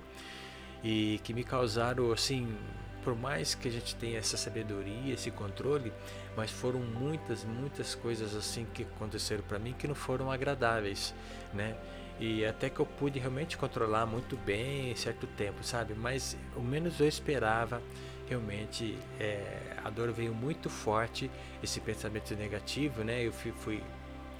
e 0.83 1.19
que 1.23 1.33
me 1.33 1.43
causaram, 1.43 2.11
assim, 2.11 2.55
por 3.03 3.15
mais 3.15 3.55
que 3.55 3.67
a 3.67 3.71
gente 3.71 3.95
tenha 3.95 4.19
essa 4.19 4.37
sabedoria, 4.37 5.13
esse 5.13 5.31
controle, 5.31 5.91
mas 6.37 6.51
foram 6.51 6.79
muitas, 6.79 7.43
muitas 7.43 7.95
coisas 7.95 8.35
assim 8.35 8.65
que 8.73 8.83
aconteceram 8.83 9.43
para 9.43 9.59
mim 9.59 9.73
que 9.73 9.87
não 9.87 9.95
foram 9.95 10.31
agradáveis, 10.31 11.13
né? 11.53 11.75
E 12.19 12.45
até 12.45 12.69
que 12.69 12.79
eu 12.79 12.85
pude 12.85 13.19
realmente 13.19 13.57
controlar 13.57 14.05
muito 14.05 14.37
bem 14.37 14.91
em 14.91 14.95
certo 14.95 15.27
tempo, 15.27 15.63
sabe? 15.63 15.93
Mas 15.93 16.37
o 16.55 16.61
menos 16.61 16.99
eu 16.99 17.07
esperava 17.07 17.81
realmente 18.27 18.97
é, 19.19 19.75
a 19.83 19.89
dor 19.89 20.11
veio 20.11 20.33
muito 20.33 20.69
forte, 20.69 21.29
esse 21.61 21.79
pensamento 21.79 22.35
negativo, 22.35 23.03
né? 23.03 23.25
Eu 23.25 23.31
fui, 23.31 23.51
fui 23.51 23.83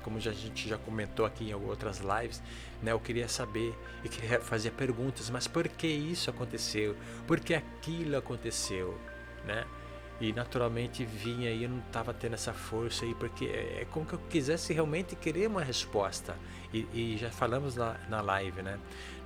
como 0.04 0.20
já, 0.20 0.32
a 0.32 0.34
gente 0.34 0.68
já 0.68 0.78
comentou 0.78 1.26
aqui 1.26 1.50
em 1.50 1.54
outras 1.54 2.00
lives, 2.00 2.42
né? 2.82 2.92
Eu 2.92 3.00
queria 3.00 3.28
saber 3.28 3.74
e 4.04 4.10
queria 4.10 4.40
fazer 4.40 4.72
perguntas, 4.72 5.30
mas 5.30 5.48
por 5.48 5.68
que 5.68 5.88
isso 5.88 6.30
aconteceu? 6.30 6.96
Por 7.26 7.40
que 7.40 7.54
aquilo 7.54 8.18
aconteceu, 8.18 8.98
né? 9.46 9.66
E 10.22 10.32
naturalmente 10.32 11.04
vinha 11.04 11.50
e 11.50 11.64
eu 11.64 11.70
não 11.70 11.80
estava 11.80 12.14
tendo 12.14 12.34
essa 12.36 12.54
força 12.54 13.04
aí, 13.04 13.16
porque 13.16 13.46
é, 13.46 13.82
é 13.82 13.88
como 13.90 14.06
que 14.06 14.14
eu 14.14 14.20
quisesse 14.30 14.72
realmente 14.72 15.16
querer 15.16 15.48
uma 15.48 15.64
resposta. 15.64 16.38
E, 16.72 16.88
e 16.94 17.18
já 17.18 17.30
falamos 17.30 17.76
na, 17.76 17.98
na 18.08 18.22
live, 18.22 18.62
né? 18.62 18.80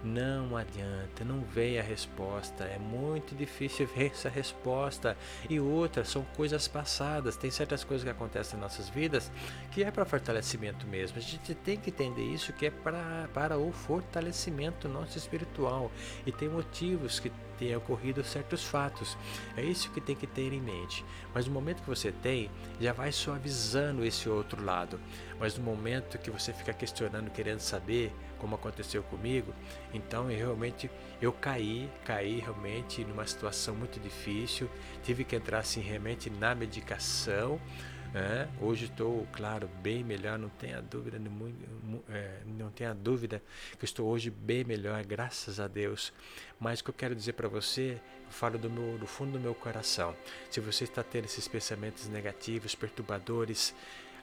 Não 0.03 0.55
adianta, 0.55 1.25
não 1.25 1.41
veio 1.41 1.79
a 1.79 1.83
resposta. 1.83 2.63
É 2.63 2.77
muito 2.77 3.35
difícil 3.35 3.87
ver 3.95 4.11
essa 4.11 4.29
resposta. 4.29 5.17
E 5.49 5.59
outras 5.59 6.09
são 6.09 6.23
coisas 6.35 6.67
passadas. 6.67 7.35
Tem 7.35 7.49
certas 7.49 7.83
coisas 7.83 8.03
que 8.03 8.09
acontecem 8.09 8.57
em 8.57 8.61
nossas 8.61 8.89
vidas 8.89 9.31
que 9.71 9.83
é 9.83 9.91
para 9.91 10.05
fortalecimento 10.05 10.85
mesmo. 10.87 11.17
A 11.17 11.21
gente 11.21 11.53
tem 11.55 11.77
que 11.77 11.89
entender 11.89 12.23
isso 12.23 12.53
que 12.53 12.67
é 12.67 12.71
pra, 12.71 13.27
para 13.33 13.57
o 13.57 13.71
fortalecimento 13.71 14.87
nosso 14.87 15.17
espiritual. 15.17 15.91
E 16.25 16.31
tem 16.31 16.47
motivos 16.47 17.19
que 17.19 17.31
tenha 17.57 17.77
ocorrido 17.77 18.23
certos 18.23 18.63
fatos. 18.63 19.17
É 19.55 19.63
isso 19.63 19.91
que 19.91 19.99
tem 19.99 20.15
que 20.15 20.27
ter 20.27 20.53
em 20.53 20.61
mente. 20.61 21.03
Mas 21.33 21.47
no 21.47 21.53
momento 21.53 21.81
que 21.81 21.89
você 21.89 22.11
tem, 22.11 22.49
já 22.79 22.93
vai 22.93 23.11
suavizando 23.11 24.05
esse 24.05 24.29
outro 24.29 24.63
lado. 24.63 24.99
Mas 25.39 25.57
no 25.57 25.63
momento 25.63 26.17
que 26.17 26.31
você 26.31 26.53
fica 26.53 26.73
questionando, 26.73 27.31
querendo 27.31 27.59
saber 27.59 28.13
como 28.37 28.55
aconteceu 28.55 29.03
comigo, 29.03 29.53
então 29.93 30.29
eu 30.31 30.37
realmente 30.37 30.89
eu 31.21 31.31
caí, 31.33 31.89
caí 32.05 32.39
realmente 32.39 33.03
numa 33.03 33.25
situação 33.25 33.75
muito 33.75 33.99
difícil, 33.99 34.69
tive 35.03 35.23
que 35.23 35.35
entrar 35.35 35.59
assim 35.59 35.81
realmente 35.81 36.29
na 36.29 36.55
medicação 36.55 37.59
é, 38.15 38.47
hoje 38.61 38.85
estou, 38.85 39.27
claro, 39.33 39.69
bem 39.81 40.03
melhor, 40.03 40.39
não 40.39 40.49
tenha 40.49 40.81
dúvida, 40.81 41.19
é, 42.09 42.39
não 42.45 42.69
tenha 42.71 42.93
dúvida 42.93 43.41
que 43.77 43.85
estou 43.85 44.07
hoje 44.07 44.29
bem 44.29 44.63
melhor, 44.63 45.03
graças 45.05 45.59
a 45.59 45.67
Deus. 45.67 46.13
Mas 46.59 46.79
o 46.79 46.83
que 46.83 46.89
eu 46.89 46.93
quero 46.93 47.15
dizer 47.15 47.33
para 47.33 47.47
você, 47.47 47.99
eu 48.25 48.31
falo 48.31 48.57
do, 48.57 48.69
meu, 48.69 48.97
do 48.97 49.05
fundo 49.05 49.33
do 49.33 49.39
meu 49.39 49.53
coração. 49.53 50.15
Se 50.49 50.59
você 50.59 50.85
está 50.85 51.03
tendo 51.03 51.25
esses 51.25 51.47
pensamentos 51.47 52.07
negativos, 52.07 52.75
perturbadores, 52.75 53.75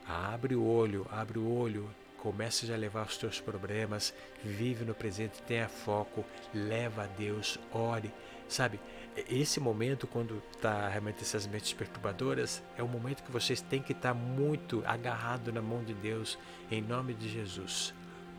abre 0.06 0.54
o 0.54 0.64
olho, 0.64 1.06
abre 1.10 1.38
o 1.38 1.48
olho, 1.48 1.88
comece 2.24 2.66
já 2.66 2.72
a 2.72 2.78
levar 2.78 3.06
os 3.06 3.18
teus 3.18 3.38
problemas, 3.38 4.14
vive 4.42 4.82
no 4.82 4.94
presente, 4.94 5.42
tenha 5.42 5.68
foco, 5.68 6.24
leva 6.54 7.04
a 7.04 7.06
Deus, 7.06 7.58
ore, 7.70 8.10
sabe? 8.48 8.80
esse 9.28 9.60
momento, 9.60 10.06
quando 10.06 10.42
está 10.52 10.88
realmente 10.88 11.22
essas 11.22 11.46
mentes 11.46 11.72
perturbadoras, 11.74 12.62
é 12.76 12.82
o 12.82 12.88
momento 12.88 13.22
que 13.22 13.30
vocês 13.30 13.60
têm 13.60 13.82
que 13.82 13.92
estar 13.92 14.12
tá 14.12 14.14
muito 14.14 14.82
agarrado 14.86 15.52
na 15.52 15.60
mão 15.60 15.84
de 15.84 15.92
Deus, 15.92 16.38
em 16.70 16.80
nome 16.80 17.12
de 17.12 17.28
Jesus. 17.28 17.94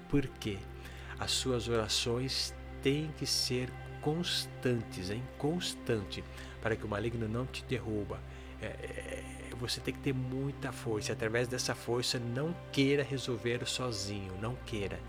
Por 0.09 0.27
quê? 0.39 0.57
As 1.19 1.31
suas 1.31 1.69
orações 1.69 2.53
têm 2.81 3.09
que 3.17 3.25
ser 3.25 3.71
constantes, 4.01 5.11
hein? 5.11 5.23
constante, 5.37 6.23
para 6.59 6.75
que 6.75 6.85
o 6.85 6.89
maligno 6.89 7.27
não 7.27 7.45
te 7.45 7.63
derruba. 7.65 8.19
É, 8.61 8.65
é, 8.65 9.23
você 9.59 9.79
tem 9.79 9.93
que 9.93 9.99
ter 9.99 10.13
muita 10.13 10.71
força. 10.71 11.13
Através 11.13 11.47
dessa 11.47 11.73
força, 11.73 12.19
não 12.19 12.55
queira 12.71 13.03
resolver 13.03 13.65
sozinho, 13.65 14.33
não 14.41 14.55
queira. 14.65 14.99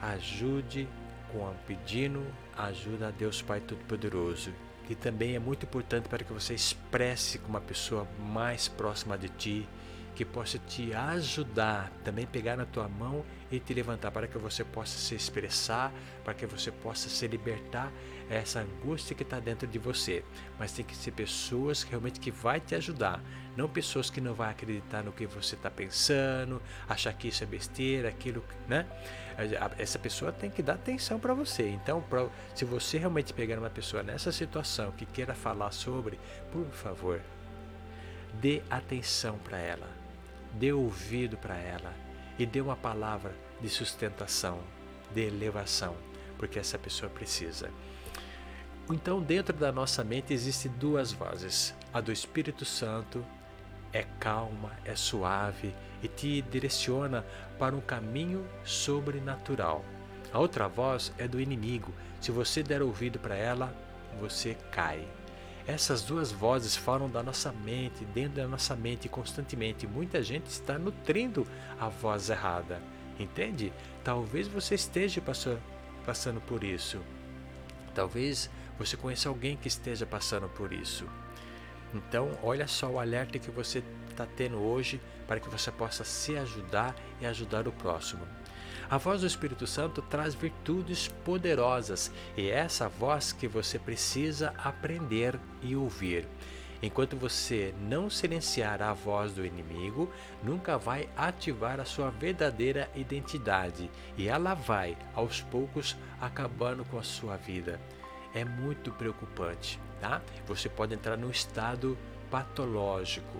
Ajude 0.00 0.88
com 1.32 1.52
pedindo 1.66 2.26
ajuda 2.56 3.08
a 3.08 3.10
Deus 3.10 3.40
Pai 3.42 3.60
Todo-Poderoso. 3.60 4.52
E 4.88 4.94
também 4.94 5.36
é 5.36 5.38
muito 5.38 5.64
importante 5.64 6.08
para 6.08 6.24
que 6.24 6.32
você 6.32 6.52
expresse 6.52 7.38
com 7.38 7.48
uma 7.48 7.60
pessoa 7.60 8.06
mais 8.18 8.66
próxima 8.66 9.16
de 9.16 9.28
ti, 9.28 9.68
que 10.20 10.24
possa 10.26 10.58
te 10.58 10.92
ajudar, 10.92 11.90
também 12.04 12.26
pegar 12.26 12.54
na 12.54 12.66
tua 12.66 12.86
mão 12.86 13.24
e 13.50 13.58
te 13.58 13.72
levantar 13.72 14.10
para 14.10 14.28
que 14.28 14.36
você 14.36 14.62
possa 14.62 14.98
se 14.98 15.14
expressar, 15.14 15.90
para 16.22 16.34
que 16.34 16.44
você 16.44 16.70
possa 16.70 17.08
se 17.08 17.26
libertar 17.26 17.90
essa 18.28 18.60
angústia 18.60 19.16
que 19.16 19.22
está 19.22 19.40
dentro 19.40 19.66
de 19.66 19.78
você. 19.78 20.22
Mas 20.58 20.72
tem 20.72 20.84
que 20.84 20.94
ser 20.94 21.12
pessoas 21.12 21.84
realmente 21.84 22.20
que 22.20 22.30
vai 22.30 22.60
te 22.60 22.74
ajudar, 22.74 23.22
não 23.56 23.66
pessoas 23.66 24.10
que 24.10 24.20
não 24.20 24.34
vão 24.34 24.46
acreditar 24.46 25.02
no 25.02 25.10
que 25.10 25.24
você 25.24 25.54
está 25.54 25.70
pensando, 25.70 26.60
achar 26.86 27.14
que 27.14 27.28
isso 27.28 27.42
é 27.42 27.46
besteira, 27.46 28.10
aquilo, 28.10 28.44
né? 28.68 28.84
Essa 29.78 29.98
pessoa 29.98 30.30
tem 30.30 30.50
que 30.50 30.62
dar 30.62 30.74
atenção 30.74 31.18
para 31.18 31.32
você. 31.32 31.66
Então, 31.66 32.04
se 32.54 32.66
você 32.66 32.98
realmente 32.98 33.32
pegar 33.32 33.58
uma 33.58 33.70
pessoa 33.70 34.02
nessa 34.02 34.30
situação 34.30 34.92
que 34.92 35.06
queira 35.06 35.34
falar 35.34 35.70
sobre, 35.70 36.20
por 36.52 36.66
favor, 36.72 37.22
dê 38.34 38.60
atenção 38.68 39.38
para 39.38 39.56
ela, 39.56 39.99
dê 40.52 40.72
ouvido 40.72 41.36
para 41.36 41.56
ela 41.56 41.94
e 42.38 42.46
dê 42.46 42.60
uma 42.60 42.76
palavra 42.76 43.34
de 43.60 43.68
sustentação, 43.68 44.60
de 45.12 45.22
elevação, 45.22 45.96
porque 46.38 46.58
essa 46.58 46.78
pessoa 46.78 47.10
precisa. 47.10 47.70
Então, 48.90 49.20
dentro 49.20 49.56
da 49.56 49.70
nossa 49.70 50.02
mente 50.02 50.32
existem 50.32 50.70
duas 50.72 51.12
vozes: 51.12 51.74
a 51.92 52.00
do 52.00 52.10
Espírito 52.10 52.64
Santo 52.64 53.24
é 53.92 54.04
calma, 54.18 54.72
é 54.84 54.96
suave 54.96 55.74
e 56.02 56.08
te 56.08 56.42
direciona 56.42 57.24
para 57.58 57.74
um 57.74 57.80
caminho 57.80 58.46
sobrenatural. 58.64 59.84
A 60.32 60.38
outra 60.38 60.68
voz 60.68 61.12
é 61.18 61.26
do 61.26 61.40
inimigo. 61.40 61.92
Se 62.20 62.30
você 62.30 62.62
der 62.62 62.82
ouvido 62.82 63.18
para 63.18 63.34
ela, 63.34 63.74
você 64.20 64.56
cai. 64.70 65.06
Essas 65.66 66.02
duas 66.02 66.32
vozes 66.32 66.76
falam 66.76 67.08
da 67.08 67.22
nossa 67.22 67.52
mente, 67.52 68.04
dentro 68.06 68.42
da 68.42 68.48
nossa 68.48 68.74
mente 68.74 69.08
constantemente. 69.08 69.86
Muita 69.86 70.22
gente 70.22 70.46
está 70.46 70.78
nutrindo 70.78 71.46
a 71.78 71.88
voz 71.88 72.30
errada. 72.30 72.80
Entende? 73.18 73.72
Talvez 74.02 74.48
você 74.48 74.74
esteja 74.74 75.22
passando 76.04 76.40
por 76.40 76.64
isso. 76.64 76.98
Talvez 77.94 78.50
você 78.78 78.96
conheça 78.96 79.28
alguém 79.28 79.56
que 79.56 79.68
esteja 79.68 80.06
passando 80.06 80.48
por 80.48 80.72
isso. 80.72 81.06
Então, 81.92 82.30
olha 82.42 82.66
só 82.66 82.88
o 82.88 82.98
alerta 82.98 83.38
que 83.38 83.50
você 83.50 83.82
está 84.08 84.24
tendo 84.24 84.58
hoje 84.58 85.00
para 85.26 85.40
que 85.40 85.48
você 85.48 85.70
possa 85.70 86.04
se 86.04 86.36
ajudar 86.36 86.94
e 87.20 87.26
ajudar 87.26 87.68
o 87.68 87.72
próximo. 87.72 88.26
A 88.90 88.98
voz 88.98 89.20
do 89.20 89.26
Espírito 89.28 89.68
Santo 89.68 90.02
traz 90.02 90.34
virtudes 90.34 91.06
poderosas 91.24 92.10
e 92.36 92.50
é 92.50 92.54
essa 92.56 92.88
voz 92.88 93.30
que 93.32 93.46
você 93.46 93.78
precisa 93.78 94.52
aprender 94.58 95.38
e 95.62 95.76
ouvir. 95.76 96.26
Enquanto 96.82 97.16
você 97.16 97.72
não 97.82 98.10
silenciar 98.10 98.82
a 98.82 98.92
voz 98.92 99.32
do 99.32 99.46
inimigo, 99.46 100.10
nunca 100.42 100.76
vai 100.76 101.08
ativar 101.16 101.78
a 101.78 101.84
sua 101.84 102.10
verdadeira 102.10 102.90
identidade 102.96 103.88
e 104.18 104.26
ela 104.26 104.54
vai, 104.54 104.98
aos 105.14 105.40
poucos, 105.40 105.96
acabando 106.20 106.84
com 106.86 106.98
a 106.98 107.04
sua 107.04 107.36
vida. 107.36 107.80
É 108.34 108.44
muito 108.44 108.90
preocupante, 108.90 109.78
tá? 110.00 110.20
Você 110.48 110.68
pode 110.68 110.94
entrar 110.94 111.16
num 111.16 111.30
estado 111.30 111.96
patológico. 112.28 113.38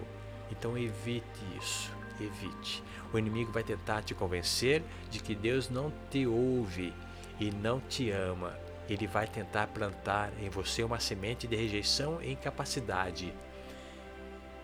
Então 0.48 0.78
evite 0.78 1.24
isso, 1.60 1.90
evite. 2.24 2.83
O 3.12 3.18
inimigo 3.18 3.52
vai 3.52 3.62
tentar 3.62 4.02
te 4.02 4.14
convencer 4.14 4.83
de 5.11 5.20
que 5.20 5.35
Deus 5.35 5.68
não 5.68 5.92
te 6.11 6.26
ouve 6.26 6.92
e 7.38 7.50
não 7.50 7.80
te 7.80 8.11
ama 8.11 8.54
ele 8.92 9.06
vai 9.06 9.26
tentar 9.26 9.68
plantar 9.68 10.33
em 10.40 10.48
você 10.48 10.83
uma 10.83 10.98
semente 10.98 11.46
de 11.46 11.54
rejeição 11.54 12.20
e 12.20 12.33
incapacidade. 12.33 13.33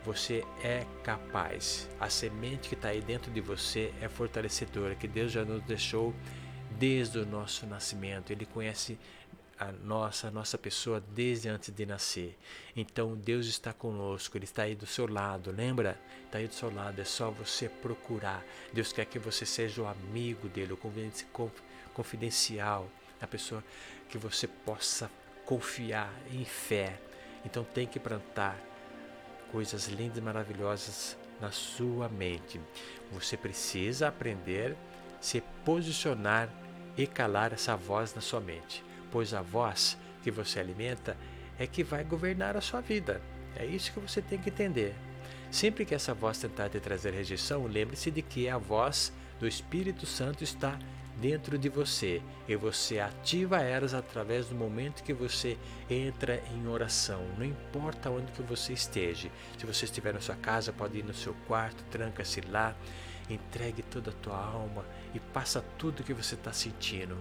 Você 0.04 0.44
é 0.64 0.84
capaz. 1.04 1.88
A 2.00 2.10
semente 2.10 2.68
que 2.68 2.74
está 2.74 2.88
aí 2.88 3.00
dentro 3.00 3.30
de 3.30 3.40
você 3.40 3.92
é 4.00 4.08
fortalecedora, 4.08 4.96
que 4.96 5.06
Deus 5.06 5.30
já 5.30 5.44
nos 5.44 5.62
deixou 5.62 6.12
desde 6.72 7.18
o 7.20 7.26
nosso 7.26 7.66
nascimento. 7.66 8.32
Ele 8.32 8.46
conhece 8.46 8.98
a 9.58 9.72
nossa, 9.72 10.28
a 10.28 10.30
nossa 10.30 10.58
pessoa 10.58 11.02
desde 11.14 11.48
antes 11.48 11.74
de 11.74 11.86
nascer. 11.86 12.36
Então 12.74 13.14
Deus 13.14 13.46
está 13.46 13.72
conosco, 13.72 14.36
Ele 14.36 14.44
está 14.44 14.62
aí 14.62 14.74
do 14.74 14.86
seu 14.86 15.06
lado, 15.06 15.50
lembra? 15.50 15.98
Está 16.24 16.38
aí 16.38 16.46
do 16.46 16.54
seu 16.54 16.72
lado, 16.72 17.00
é 17.00 17.04
só 17.04 17.30
você 17.30 17.68
procurar. 17.68 18.44
Deus 18.72 18.92
quer 18.92 19.06
que 19.06 19.18
você 19.18 19.46
seja 19.46 19.82
o 19.82 19.86
amigo 19.86 20.48
dele, 20.48 20.72
o 20.74 20.78
confidencial, 21.94 22.88
a 23.20 23.26
pessoa 23.26 23.64
que 24.08 24.18
você 24.18 24.46
possa 24.46 25.10
confiar 25.44 26.12
em 26.30 26.44
fé. 26.44 26.98
Então 27.44 27.64
tem 27.64 27.86
que 27.86 27.98
plantar 27.98 28.58
coisas 29.50 29.86
lindas 29.86 30.18
e 30.18 30.20
maravilhosas 30.20 31.16
na 31.40 31.50
sua 31.50 32.08
mente. 32.08 32.60
Você 33.12 33.36
precisa 33.36 34.08
aprender 34.08 34.72
a 34.72 35.22
se 35.22 35.40
posicionar 35.64 36.50
e 36.96 37.06
calar 37.06 37.52
essa 37.52 37.76
voz 37.76 38.14
na 38.14 38.20
sua 38.20 38.40
mente, 38.40 38.82
pois 39.10 39.34
a 39.34 39.42
voz 39.42 39.96
que 40.22 40.30
você 40.30 40.60
alimenta 40.60 41.16
é 41.58 41.66
que 41.66 41.82
vai 41.82 42.04
governar 42.04 42.56
a 42.56 42.60
sua 42.60 42.80
vida. 42.80 43.20
É 43.56 43.64
isso 43.64 43.92
que 43.92 44.00
você 44.00 44.20
tem 44.20 44.38
que 44.38 44.50
entender. 44.50 44.94
Sempre 45.50 45.84
que 45.84 45.94
essa 45.94 46.12
voz 46.12 46.38
tentar 46.38 46.68
te 46.68 46.80
trazer 46.80 47.12
rejeição, 47.12 47.66
lembre-se 47.66 48.10
de 48.10 48.20
que 48.20 48.48
a 48.48 48.58
voz 48.58 49.12
do 49.38 49.46
Espírito 49.46 50.04
Santo 50.04 50.42
está 50.44 50.78
dentro 51.16 51.56
de 51.56 51.68
você 51.68 52.20
e 52.46 52.54
você 52.56 53.00
ativa 53.00 53.62
elas 53.62 53.94
através 53.94 54.46
do 54.46 54.54
momento 54.54 55.02
que 55.02 55.14
você 55.14 55.56
entra 55.88 56.42
em 56.54 56.66
oração. 56.66 57.22
Não 57.38 57.44
importa 57.44 58.10
onde 58.10 58.32
que 58.32 58.42
você 58.42 58.72
esteja. 58.72 59.30
Se 59.58 59.64
você 59.64 59.86
estiver 59.86 60.12
na 60.12 60.20
sua 60.20 60.36
casa, 60.36 60.72
pode 60.72 60.98
ir 60.98 61.04
no 61.04 61.14
seu 61.14 61.34
quarto, 61.46 61.82
tranca-se 61.84 62.42
lá, 62.42 62.76
entregue 63.30 63.82
toda 63.82 64.10
a 64.10 64.14
tua 64.14 64.36
alma 64.36 64.84
e 65.14 65.20
passa 65.20 65.64
tudo 65.78 66.04
que 66.04 66.12
você 66.12 66.34
está 66.34 66.52
sentindo. 66.52 67.16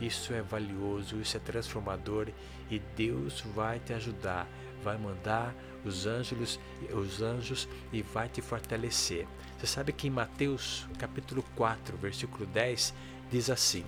Isso 0.00 0.32
é 0.32 0.42
valioso, 0.42 1.20
isso 1.20 1.36
é 1.36 1.40
transformador 1.40 2.28
e 2.70 2.78
Deus 2.96 3.40
vai 3.54 3.78
te 3.78 3.92
ajudar, 3.92 4.48
vai 4.82 4.98
mandar 4.98 5.54
os 5.84 6.06
anjos, 6.06 6.58
os 6.92 7.22
anjos 7.22 7.68
e 7.92 8.02
vai 8.02 8.28
te 8.28 8.42
fortalecer. 8.42 9.26
Você 9.58 9.66
sabe 9.66 9.92
que 9.92 10.08
em 10.08 10.10
Mateus 10.10 10.86
capítulo 10.98 11.44
4, 11.54 11.96
versículo 11.96 12.46
10 12.46 12.94
diz 13.30 13.50
assim: 13.50 13.84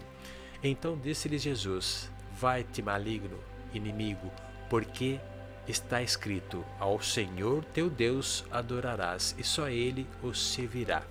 Então 0.62 0.96
disse-lhe 0.96 1.38
Jesus: 1.38 2.10
Vai-te, 2.38 2.82
maligno, 2.82 3.38
inimigo, 3.74 4.30
porque 4.70 5.18
está 5.66 6.02
escrito: 6.02 6.64
Ao 6.78 7.00
Senhor 7.02 7.64
teu 7.64 7.90
Deus 7.90 8.44
adorarás, 8.50 9.34
e 9.38 9.42
só 9.42 9.68
ele 9.68 10.06
o 10.22 10.32
servirá. 10.34 11.02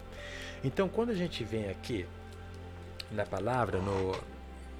Então, 0.63 0.89
quando 0.89 1.11
a 1.11 1.15
gente 1.15 1.43
vem 1.43 1.69
aqui 1.69 2.07
na 3.11 3.25
palavra, 3.25 3.79
no 3.79 4.15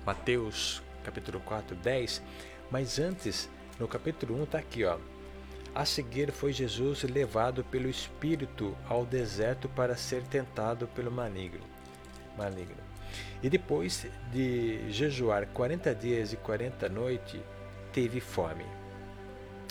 Mateus 0.06 0.84
capítulo 1.04 1.40
4, 1.40 1.76
10, 1.76 2.22
mas 2.72 3.00
antes, 3.00 3.50
no 3.80 3.88
capítulo 3.88 4.40
1, 4.42 4.44
está 4.44 4.58
aqui, 4.58 4.84
ó. 4.84 4.98
A 5.74 5.86
seguir 5.86 6.32
foi 6.32 6.54
Jesus 6.54 7.04
levado 7.04 7.64
pelo 7.66 7.90
Espírito 7.90 8.76
ao 8.88 9.06
deserto 9.06 9.70
para 9.70 9.96
ser 9.96 10.24
tentado 10.24 10.88
pelo 10.88 11.12
maligno. 11.12 11.66
maligno. 12.38 12.84
E 13.44 13.50
depois 13.50 14.08
de 14.32 14.92
jejuar 14.92 15.48
40 15.48 15.94
dias 15.94 16.34
e 16.34 16.38
40 16.38 16.90
noites, 16.90 17.42
teve 17.92 18.20
fome. 18.20 18.66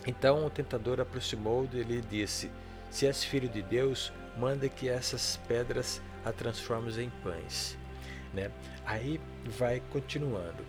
Então 0.06 0.44
o 0.46 0.50
tentador 0.50 1.00
aproximou 1.00 1.66
dele 1.66 1.98
e 1.98 2.00
disse: 2.02 2.50
Se 2.90 3.06
és 3.06 3.24
filho 3.24 3.48
de 3.48 3.62
Deus, 3.62 4.12
manda 4.36 4.68
que 4.68 4.88
essas 4.88 5.38
pedras 5.48 6.00
a 6.24 6.32
transformes 6.32 6.98
em 6.98 7.10
pães. 7.22 7.76
Né? 8.34 8.50
Aí 8.84 9.20
vai 9.44 9.80
continuando. 9.90 10.64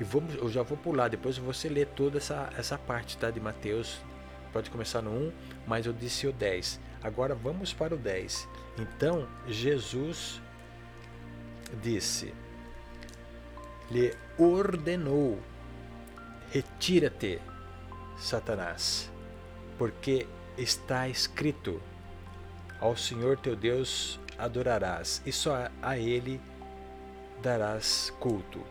E 0.00 0.04
vamos, 0.04 0.34
eu 0.34 0.50
já 0.50 0.62
vou 0.62 0.76
pular, 0.76 1.08
depois 1.08 1.36
você 1.36 1.68
lê 1.68 1.84
toda 1.84 2.18
essa, 2.18 2.50
essa 2.56 2.78
parte 2.78 3.16
tá, 3.18 3.30
de 3.30 3.38
Mateus. 3.38 4.00
Pode 4.52 4.70
começar 4.70 5.00
no 5.02 5.10
1, 5.10 5.32
mas 5.66 5.86
eu 5.86 5.92
disse 5.92 6.26
o 6.26 6.32
10. 6.32 6.80
Agora 7.02 7.34
vamos 7.34 7.72
para 7.72 7.94
o 7.94 7.98
10. 7.98 8.48
Então 8.78 9.28
Jesus 9.46 10.40
disse, 11.82 12.34
lhe 13.90 14.14
ordenou: 14.38 15.38
Retira-te, 16.50 17.40
Satanás, 18.16 19.10
porque 19.78 20.26
está 20.56 21.08
escrito: 21.08 21.80
Ao 22.80 22.96
Senhor 22.96 23.38
teu 23.38 23.54
Deus 23.54 24.18
adorarás, 24.38 25.22
e 25.24 25.32
só 25.32 25.68
a 25.80 25.98
ele 25.98 26.40
darás 27.42 28.12
culto. 28.18 28.64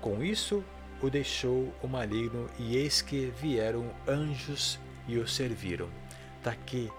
Com 0.00 0.22
isso 0.22 0.64
o 1.02 1.10
deixou 1.10 1.74
o 1.82 1.88
maligno, 1.88 2.48
e 2.58 2.76
eis 2.76 3.02
que 3.02 3.32
vieram 3.38 3.90
anjos 4.08 4.78
e 5.06 5.18
o 5.18 5.28
serviram. 5.28 5.88
Está 6.38 6.52
aqui, 6.52 6.90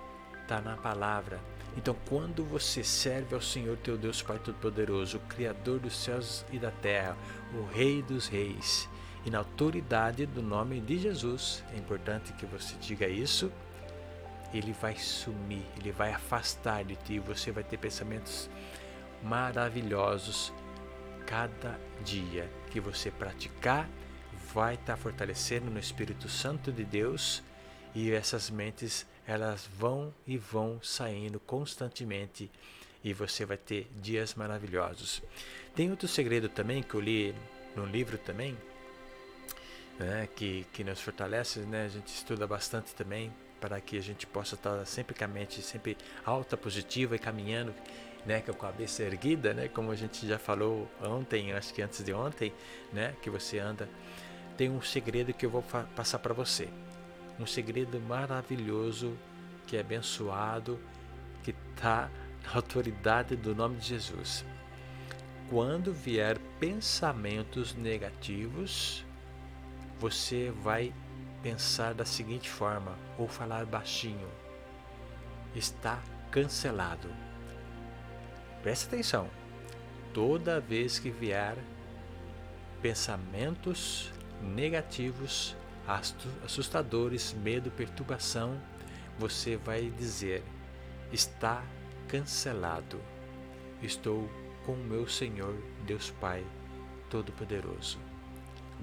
está 0.41 0.61
na 0.61 0.77
palavra. 0.77 1.39
Então, 1.77 1.95
quando 2.07 2.43
você 2.43 2.83
serve 2.83 3.33
ao 3.33 3.41
Senhor 3.41 3.77
teu 3.77 3.97
Deus 3.97 4.21
Pai 4.21 4.39
Todo-Poderoso, 4.39 5.17
o 5.17 5.21
Criador 5.21 5.79
dos 5.79 5.95
céus 5.97 6.45
e 6.51 6.59
da 6.59 6.71
terra, 6.71 7.17
o 7.53 7.65
Rei 7.65 8.01
dos 8.01 8.27
Reis, 8.27 8.87
e 9.25 9.31
na 9.31 9.39
autoridade 9.39 10.25
do 10.25 10.41
nome 10.41 10.79
de 10.79 10.99
Jesus, 10.99 11.63
é 11.73 11.77
importante 11.77 12.31
que 12.33 12.45
você 12.45 12.75
diga 12.79 13.07
isso, 13.07 13.51
ele 14.53 14.71
vai 14.71 14.95
sumir, 14.95 15.65
ele 15.77 15.91
vai 15.91 16.13
afastar 16.13 16.83
de 16.83 16.95
ti, 16.95 17.19
você 17.19 17.51
vai 17.51 17.63
ter 17.63 17.77
pensamentos 17.77 18.49
maravilhosos 19.23 20.53
cada 21.25 21.79
dia 22.03 22.49
que 22.71 22.79
você 22.79 23.11
praticar, 23.11 23.89
vai 24.53 24.75
estar 24.75 24.95
fortalecendo 24.97 25.69
no 25.69 25.79
Espírito 25.79 26.29
Santo 26.29 26.71
de 26.71 26.85
Deus 26.85 27.43
e 27.93 28.11
essas 28.11 28.49
mentes 28.49 29.05
elas 29.27 29.67
vão 29.77 30.13
e 30.25 30.37
vão 30.37 30.79
saindo 30.81 31.39
constantemente 31.39 32.49
e 33.03 33.13
você 33.13 33.45
vai 33.45 33.57
ter 33.57 33.89
dias 34.01 34.33
maravilhosos. 34.35 35.21
Tem 35.75 35.89
outro 35.89 36.07
segredo 36.07 36.47
também 36.49 36.81
que 36.81 36.95
eu 36.95 37.01
li 37.01 37.35
no 37.75 37.85
livro 37.85 38.17
também, 38.17 38.57
né, 39.99 40.27
que, 40.35 40.65
que 40.73 40.83
nos 40.83 41.01
fortalece, 41.01 41.59
né, 41.61 41.85
a 41.85 41.89
gente 41.89 42.07
estuda 42.07 42.47
bastante 42.47 42.93
também 42.95 43.31
para 43.59 43.79
que 43.79 43.97
a 43.97 44.01
gente 44.01 44.27
possa 44.27 44.55
estar 44.55 44.85
sempre 44.85 45.15
com 45.15 45.23
a 45.23 45.27
mente 45.27 45.61
sempre 45.61 45.97
alta, 46.25 46.55
positiva 46.57 47.15
e 47.15 47.19
caminhando 47.19 47.73
né, 48.25 48.41
com 48.41 48.51
a 48.51 48.55
cabeça 48.55 49.03
erguida, 49.03 49.53
né, 49.53 49.67
como 49.67 49.91
a 49.91 49.95
gente 49.95 50.27
já 50.27 50.39
falou 50.39 50.89
ontem, 51.01 51.53
acho 51.53 51.73
que 51.73 51.81
antes 51.81 52.03
de 52.03 52.13
ontem, 52.13 52.51
né, 52.91 53.13
que 53.21 53.29
você 53.29 53.59
anda, 53.59 53.87
tem 54.57 54.69
um 54.69 54.81
segredo 54.81 55.33
que 55.33 55.45
eu 55.45 55.49
vou 55.49 55.63
passar 55.95 56.19
para 56.19 56.33
você. 56.33 56.69
Um 57.39 57.45
segredo 57.45 57.99
maravilhoso, 57.99 59.17
que 59.67 59.77
é 59.77 59.81
abençoado, 59.81 60.79
que 61.43 61.53
está 61.73 62.09
na 62.43 62.55
autoridade 62.55 63.35
do 63.35 63.53
nome 63.53 63.77
de 63.77 63.87
Jesus. 63.87 64.45
Quando 65.49 65.93
vier 65.93 66.39
pensamentos 66.59 67.75
negativos, 67.75 69.05
você 69.99 70.51
vai 70.63 70.93
pensar 71.43 71.93
da 71.93 72.05
seguinte 72.05 72.49
forma, 72.49 72.97
ou 73.17 73.27
falar 73.27 73.65
baixinho: 73.65 74.27
está 75.53 76.01
cancelado. 76.31 77.09
Preste 78.65 78.87
atenção. 78.87 79.29
Toda 80.11 80.59
vez 80.59 80.97
que 80.97 81.11
vier 81.11 81.55
pensamentos 82.81 84.11
negativos, 84.41 85.55
assustadores, 86.43 87.31
medo, 87.31 87.69
perturbação, 87.69 88.59
você 89.19 89.55
vai 89.55 89.91
dizer: 89.91 90.43
está 91.13 91.63
cancelado. 92.07 92.99
Estou 93.83 94.27
com 94.65 94.71
o 94.71 94.83
meu 94.83 95.07
Senhor, 95.07 95.55
Deus 95.85 96.09
Pai 96.19 96.43
Todo-Poderoso. 97.07 97.99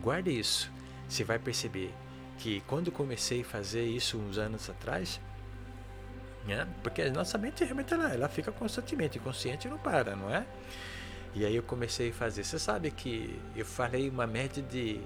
Guarde 0.00 0.30
isso. 0.30 0.70
Você 1.08 1.24
vai 1.24 1.40
perceber 1.40 1.92
que 2.38 2.60
quando 2.68 2.92
comecei 2.92 3.40
a 3.40 3.44
fazer 3.44 3.84
isso 3.84 4.16
uns 4.16 4.38
anos 4.38 4.70
atrás, 4.70 5.20
né? 6.46 6.66
porque 6.82 7.02
a 7.02 7.10
nossa 7.10 7.38
mente 7.38 7.64
realmente 7.64 7.94
ela, 7.94 8.12
ela 8.12 8.28
fica 8.28 8.50
constantemente 8.50 9.18
inconsciente 9.18 9.66
e 9.66 9.70
não 9.70 9.78
para, 9.78 10.16
não 10.16 10.30
é? 10.30 10.44
E 11.34 11.46
aí 11.46 11.56
eu 11.56 11.62
comecei 11.62 12.10
a 12.10 12.12
fazer. 12.12 12.44
Você 12.44 12.58
sabe 12.58 12.90
que 12.90 13.40
eu 13.56 13.64
falei 13.64 14.08
uma 14.08 14.26
média 14.26 14.62
de, 14.62 15.00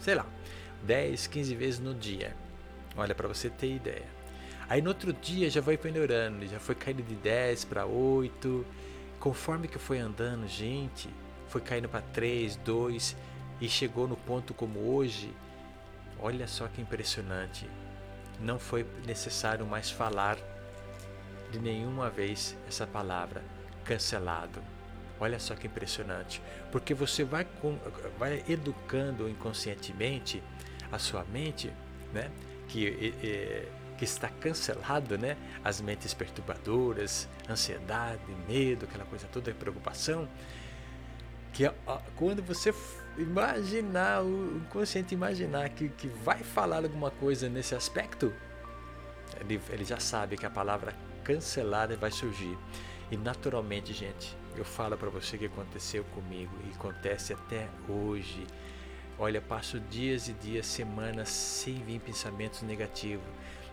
sei 0.00 0.14
lá, 0.14 0.26
10, 0.82 1.28
15 1.28 1.54
vezes 1.54 1.80
no 1.80 1.94
dia. 1.94 2.34
Olha, 2.96 3.14
para 3.14 3.28
você 3.28 3.48
ter 3.48 3.76
ideia. 3.76 4.20
Aí 4.68 4.82
no 4.82 4.88
outro 4.88 5.12
dia 5.12 5.48
já 5.48 5.62
foi 5.62 5.78
melhorando, 5.82 6.46
já 6.46 6.58
foi 6.58 6.74
caindo 6.74 7.02
de 7.02 7.14
10 7.14 7.64
para 7.66 7.86
8. 7.86 8.66
Conforme 9.20 9.68
que 9.68 9.78
foi 9.78 9.98
andando, 9.98 10.48
gente, 10.48 11.08
foi 11.48 11.60
caindo 11.60 11.88
para 11.88 12.00
3, 12.00 12.56
2 12.56 13.16
e 13.60 13.68
chegou 13.68 14.08
no 14.08 14.16
ponto 14.16 14.54
como 14.54 14.94
hoje. 14.94 15.32
Olha 16.18 16.48
só 16.48 16.66
que 16.66 16.80
impressionante. 16.80 17.68
Não 18.40 18.58
foi 18.58 18.86
necessário 19.06 19.66
mais 19.66 19.90
falar 19.90 20.36
de 21.50 21.58
nenhuma 21.58 22.08
vez 22.10 22.56
essa 22.68 22.86
palavra 22.86 23.42
cancelado. 23.84 24.62
Olha 25.18 25.38
só 25.38 25.54
que 25.54 25.66
impressionante, 25.66 26.40
porque 26.72 26.94
você 26.94 27.24
vai, 27.24 27.46
vai 28.18 28.42
educando 28.48 29.28
inconscientemente 29.28 30.42
a 30.90 30.98
sua 30.98 31.24
mente, 31.24 31.70
né? 32.12 32.30
Que, 32.68 33.12
que 33.98 34.04
está 34.04 34.28
cancelado, 34.28 35.18
né? 35.18 35.36
As 35.62 35.80
mentes 35.80 36.14
perturbadoras, 36.14 37.28
ansiedade, 37.48 38.22
medo, 38.48 38.86
aquela 38.86 39.04
coisa 39.04 39.26
toda, 39.30 39.52
preocupação. 39.52 40.26
Que 41.52 41.70
quando 42.16 42.42
você 42.42 42.72
imaginar, 43.18 44.22
o 44.22 44.56
inconsciente 44.56 45.14
imaginar 45.14 45.68
que, 45.68 45.90
que 45.90 46.06
vai 46.08 46.38
falar 46.38 46.84
alguma 46.84 47.10
coisa 47.10 47.48
nesse 47.48 47.74
aspecto, 47.74 48.32
ele, 49.38 49.60
ele 49.68 49.84
já 49.84 50.00
sabe 50.00 50.36
que 50.38 50.46
a 50.46 50.50
palavra 50.50 50.94
cancelada 51.30 51.96
vai 51.96 52.10
surgir. 52.10 52.58
E 53.10 53.16
naturalmente, 53.16 53.92
gente, 53.92 54.36
eu 54.56 54.64
falo 54.64 54.96
para 54.96 55.08
você 55.08 55.38
que 55.38 55.46
aconteceu 55.46 56.04
comigo 56.04 56.52
e 56.66 56.74
acontece 56.74 57.32
até 57.32 57.68
hoje. 57.88 58.46
Olha, 59.18 59.40
passo 59.40 59.78
dias 59.78 60.28
e 60.28 60.32
dias, 60.32 60.66
semanas 60.66 61.28
sem 61.28 61.74
vir 61.84 62.00
pensamentos 62.00 62.62
negativos, 62.62 63.26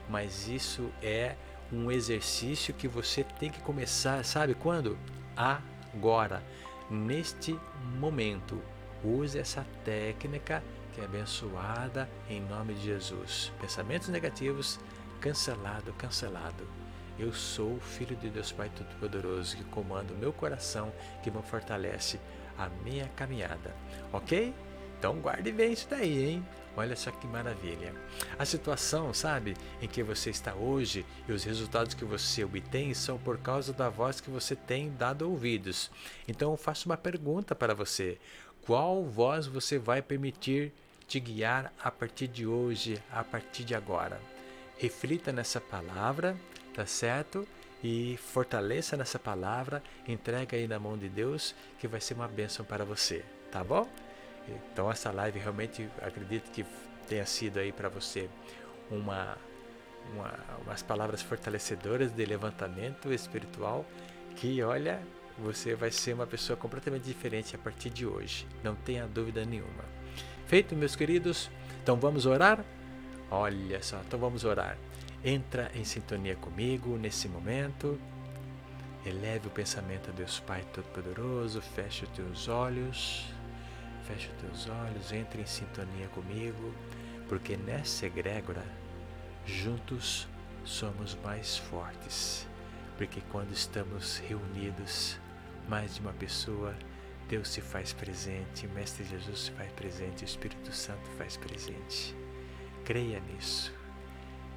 mas 0.10 0.48
isso 0.48 0.92
é 1.02 1.36
um 1.72 1.92
exercício 1.92 2.74
que 2.74 2.88
você 2.88 3.24
tem 3.24 3.50
que 3.50 3.60
começar, 3.62 4.24
sabe 4.24 4.54
quando? 4.54 4.98
Agora, 5.36 6.44
neste 6.90 7.60
momento. 8.00 8.62
Use 9.04 9.38
essa 9.38 9.64
técnica 9.86 10.64
que 10.92 11.00
é 11.00 11.06
abençoada 11.06 12.10
em 12.28 12.42
nome 12.42 12.74
de 12.74 12.86
Jesus. 12.86 13.54
Pensamentos 13.62 14.08
negativos, 14.08 14.80
cancelado, 15.22 15.94
cancelado. 15.94 16.68
Eu 17.20 17.34
sou 17.34 17.76
o 17.76 17.80
Filho 17.80 18.16
de 18.16 18.30
Deus 18.30 18.52
Pai 18.52 18.70
Todo-Poderoso 18.76 19.58
que 19.58 19.64
comanda 19.66 20.14
o 20.14 20.18
meu 20.18 20.32
coração, 20.32 20.94
que 21.24 21.32
me 21.32 21.42
fortalece 21.42 22.20
a 22.58 22.70
minha 22.70 23.08
caminhada. 23.16 23.76
Ok? 24.14 24.54
Então 24.98 25.20
guarde 25.20 25.52
bem 25.52 25.74
isso 25.74 25.88
daí, 25.90 26.30
hein? 26.30 26.46
Olha 26.76 26.96
só 26.96 27.10
que 27.10 27.26
maravilha. 27.26 27.94
A 28.38 28.46
situação, 28.46 29.14
sabe, 29.14 29.56
em 29.82 29.88
que 29.88 30.04
você 30.04 30.30
está 30.30 30.54
hoje 30.54 31.06
e 31.28 31.32
os 31.32 31.44
resultados 31.44 31.94
que 31.94 32.06
você 32.06 32.44
obtém 32.44 32.94
são 32.94 33.18
por 33.18 33.38
causa 33.40 33.74
da 33.74 33.90
voz 33.90 34.22
que 34.22 34.30
você 34.30 34.56
tem 34.56 34.92
dado 34.92 35.30
ouvidos. 35.30 35.90
Então 36.28 36.52
eu 36.52 36.58
faço 36.58 36.88
uma 36.88 36.98
pergunta 36.98 37.56
para 37.56 37.74
você: 37.74 38.20
qual 38.62 39.04
voz 39.04 39.48
você 39.48 39.80
vai 39.80 40.02
permitir 40.04 40.72
te 41.08 41.20
guiar 41.20 41.74
a 41.82 41.90
partir 41.90 42.28
de 42.28 42.46
hoje, 42.46 43.02
a 43.12 43.24
partir 43.24 43.64
de 43.64 43.74
agora. 43.74 44.20
Reflita 44.78 45.32
nessa 45.32 45.62
palavra, 45.62 46.38
tá 46.78 46.86
certo? 46.86 47.48
E 47.84 48.18
fortaleça 48.18 48.96
nessa 48.96 49.18
palavra, 49.18 49.82
entrega 50.08 50.56
aí 50.56 50.68
na 50.68 50.78
mão 50.78 50.96
de 50.96 51.10
Deus, 51.10 51.56
que 51.80 51.88
vai 51.88 52.00
ser 52.00 52.14
uma 52.14 52.28
bênção 52.28 52.64
para 52.64 52.86
você, 52.86 53.26
tá 53.52 53.64
bom? 53.64 53.90
Então 54.48 54.90
essa 54.92 55.12
live 55.12 55.40
realmente 55.40 55.90
acredito 56.04 56.52
que 56.52 56.64
tenha 57.08 57.26
sido 57.26 57.58
aí 57.58 57.72
para 57.72 57.90
você 57.90 58.30
uma, 58.92 59.38
uma, 60.14 60.34
umas 60.64 60.84
palavras 60.84 61.24
fortalecedoras 61.24 62.12
de 62.12 62.26
levantamento 62.26 63.12
espiritual 63.12 63.84
que 64.36 64.62
olha 64.62 65.02
você 65.40 65.74
vai 65.74 65.90
ser 65.90 66.14
uma 66.14 66.28
pessoa 66.28 66.58
completamente 66.58 67.04
diferente 67.04 67.56
a 67.56 67.60
partir 67.60 67.90
de 67.90 68.06
hoje, 68.06 68.48
não 68.64 68.76
tenha 68.76 69.08
dúvida 69.08 69.46
nenhuma. 69.46 69.84
Feito, 70.46 70.76
meus 70.76 70.96
queridos? 70.96 71.50
Então 71.82 71.96
vamos 71.98 72.26
orar? 72.26 72.64
Olha 73.30 73.82
só, 73.82 74.00
então 74.06 74.20
vamos 74.20 74.44
orar. 74.44 74.78
Entra 75.24 75.72
em 75.74 75.84
sintonia 75.84 76.36
comigo 76.36 76.98
nesse 76.98 77.28
momento. 77.28 78.00
Eleve 79.06 79.48
o 79.48 79.52
pensamento 79.52 80.10
a 80.10 80.14
Deus 80.14 80.40
Pai 80.40 80.66
Todo-Poderoso. 80.74 81.62
Feche 81.62 82.06
os 82.06 82.12
teus 82.12 82.48
olhos. 82.48 83.26
Feche 84.06 84.30
os 84.30 84.42
teus 84.42 84.70
olhos. 84.70 85.12
Entre 85.12 85.42
em 85.42 85.46
sintonia 85.46 86.08
comigo. 86.10 86.74
Porque 87.28 87.58
nessa 87.58 88.06
egrégora, 88.06 88.64
juntos 89.46 90.28
somos 90.64 91.18
mais 91.24 91.58
fortes. 91.58 92.48
Porque 92.98 93.22
quando 93.32 93.52
estamos 93.52 94.18
reunidos, 94.18 95.20
mais 95.68 95.96
de 95.96 96.02
uma 96.02 96.14
pessoa, 96.14 96.76
Deus 97.28 97.50
se 97.50 97.62
faz 97.62 97.92
presente, 97.92 98.68
Mestre 98.68 99.04
Jesus 99.04 99.46
se 99.46 99.52
faz 99.52 99.72
presente, 99.74 100.24
o 100.24 100.26
Espírito 100.26 100.72
Santo 100.72 101.10
faz 101.18 101.36
presente. 101.36 102.16
Creia 102.86 103.20
nisso. 103.20 103.77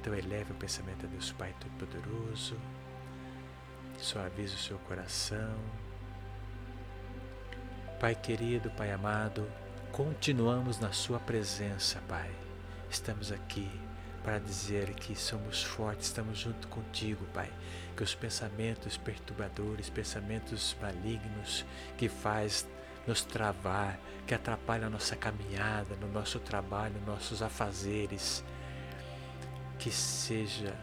Então 0.01 0.15
eleve 0.15 0.51
o 0.51 0.55
pensamento 0.55 1.05
a 1.05 1.09
Deus 1.09 1.31
Pai 1.31 1.53
Todo-Poderoso, 1.59 2.57
suavize 3.99 4.55
o 4.55 4.57
seu 4.57 4.79
coração. 4.79 5.55
Pai 7.99 8.15
querido, 8.15 8.71
Pai 8.71 8.91
amado, 8.91 9.47
continuamos 9.91 10.79
na 10.79 10.91
Sua 10.91 11.19
presença, 11.19 12.01
Pai. 12.09 12.31
Estamos 12.89 13.31
aqui 13.31 13.69
para 14.23 14.39
dizer 14.39 14.91
que 14.95 15.15
somos 15.15 15.61
fortes, 15.61 16.07
estamos 16.07 16.39
junto 16.39 16.67
contigo, 16.67 17.23
Pai. 17.31 17.53
Que 17.95 18.01
os 18.01 18.15
pensamentos 18.15 18.97
perturbadores, 18.97 19.87
pensamentos 19.91 20.75
malignos 20.81 21.63
que 21.95 22.09
faz 22.09 22.67
nos 23.05 23.23
travar, 23.23 23.99
que 24.25 24.33
atrapalham 24.33 24.87
a 24.87 24.89
nossa 24.89 25.15
caminhada, 25.15 25.95
no 25.97 26.07
nosso 26.07 26.39
trabalho, 26.39 26.99
nossos 27.05 27.43
afazeres, 27.43 28.43
que 29.81 29.91
seja 29.91 30.75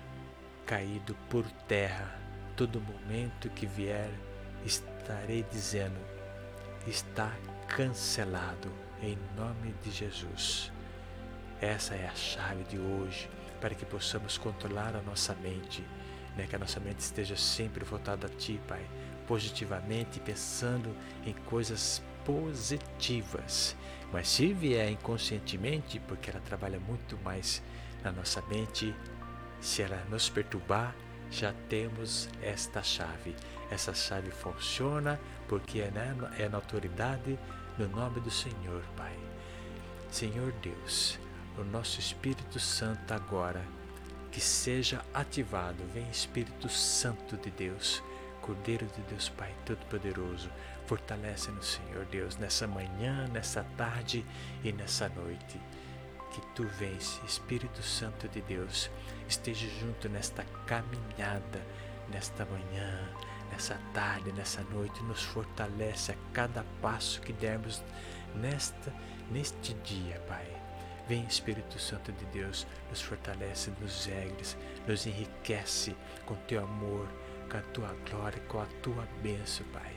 caído 0.67 1.15
por 1.31 1.49
terra. 1.69 2.13
Todo 2.57 2.81
momento 2.81 3.49
que 3.51 3.65
vier, 3.65 4.11
estarei 4.67 5.45
dizendo: 5.51 5.99
está 6.85 7.33
cancelado 7.69 8.71
em 9.01 9.17
nome 9.37 9.73
de 9.85 9.93
Jesus. 9.93 10.73
Essa 11.61 11.95
é 11.95 12.09
a 12.09 12.15
chave 12.15 12.65
de 12.65 12.79
hoje 12.79 13.31
para 13.61 13.75
que 13.75 13.87
possamos 13.87 14.37
controlar 14.37 14.97
a 14.97 15.03
nossa 15.03 15.33
mente, 15.37 15.85
né? 16.37 16.47
que 16.49 16.57
a 16.57 16.59
nossa 16.59 16.81
mente 16.81 17.01
esteja 17.01 17.37
sempre 17.37 17.85
voltada 17.85 18.27
a 18.27 18.31
Ti, 18.31 18.61
Pai, 18.67 18.85
positivamente, 19.29 20.19
pensando 20.19 20.95
em 21.25 21.33
coisas 21.33 22.03
positivas. 22.25 23.77
Mas 24.13 24.29
se 24.29 24.53
vier 24.53 24.91
inconscientemente, 24.91 26.01
porque 26.01 26.31
ela 26.31 26.41
trabalha 26.41 26.81
muito 26.81 27.17
mais 27.19 27.63
na 28.03 28.13
nossa 28.13 28.43
mente, 28.43 28.95
se 29.61 29.83
ela 29.83 30.03
nos 30.09 30.29
perturbar, 30.29 30.95
já 31.31 31.53
temos 31.69 32.29
esta 32.43 32.83
chave. 32.83 33.35
Essa 33.71 33.95
chave 33.95 34.31
funciona 34.31 35.21
porque 35.47 35.81
é 35.81 35.91
na, 35.91 36.37
é 36.37 36.49
na 36.49 36.57
autoridade 36.57 37.39
no 37.79 37.89
nome 37.89 38.21
do 38.21 38.31
Senhor, 38.31 38.83
Pai. 38.97 39.17
Senhor 40.11 40.53
Deus, 40.63 41.19
o 41.59 41.65
nosso 41.65 42.01
Espírito 42.01 42.59
Santo 42.59 43.13
agora, 43.13 43.63
que 44.33 44.41
seja 44.41 45.05
ativado. 45.13 45.77
Vem 45.93 46.09
Espírito 46.11 46.69
Santo 46.69 47.37
de 47.37 47.51
Deus, 47.51 48.03
Cordeiro 48.41 48.87
de 48.87 49.03
Deus 49.03 49.29
Pai 49.29 49.55
Todo-Poderoso, 49.67 50.51
fortalece-nos, 50.87 51.79
Senhor 51.87 52.05
Deus, 52.07 52.37
nessa 52.37 52.67
manhã, 52.67 53.29
nessa 53.29 53.65
tarde 53.77 54.25
e 54.65 54.73
nessa 54.73 55.09
noite. 55.11 55.61
Que 56.38 56.46
tu 56.55 56.62
vens, 56.79 57.20
Espírito 57.27 57.83
Santo 57.83 58.29
de 58.29 58.40
Deus, 58.42 58.88
esteja 59.27 59.66
junto 59.81 60.09
nesta 60.09 60.44
caminhada, 60.68 61.66
nesta 62.12 62.44
manhã, 62.44 63.12
nessa 63.51 63.77
tarde, 63.92 64.31
nessa 64.31 64.62
noite, 64.62 65.03
nos 65.03 65.20
fortalece 65.20 66.12
a 66.12 66.16
cada 66.33 66.64
passo 66.81 67.20
que 67.22 67.33
dermos 67.33 67.83
nesta 68.37 68.94
neste 69.33 69.74
dia, 69.74 70.20
Pai. 70.29 70.46
Vem 71.09 71.24
Espírito 71.24 71.77
Santo 71.81 72.12
de 72.12 72.24
Deus, 72.27 72.68
nos 72.88 73.03
fortalece, 73.03 73.72
nos 73.81 74.07
ergues, 74.07 74.57
nos 74.87 75.09
enriquece 75.09 75.96
com 76.24 76.37
teu 76.46 76.62
amor, 76.62 77.09
com 77.51 77.57
a 77.57 77.62
tua 77.62 77.96
glória, 78.09 78.40
com 78.46 78.61
a 78.61 78.66
tua 78.81 79.09
bênção, 79.20 79.66
Pai. 79.72 79.92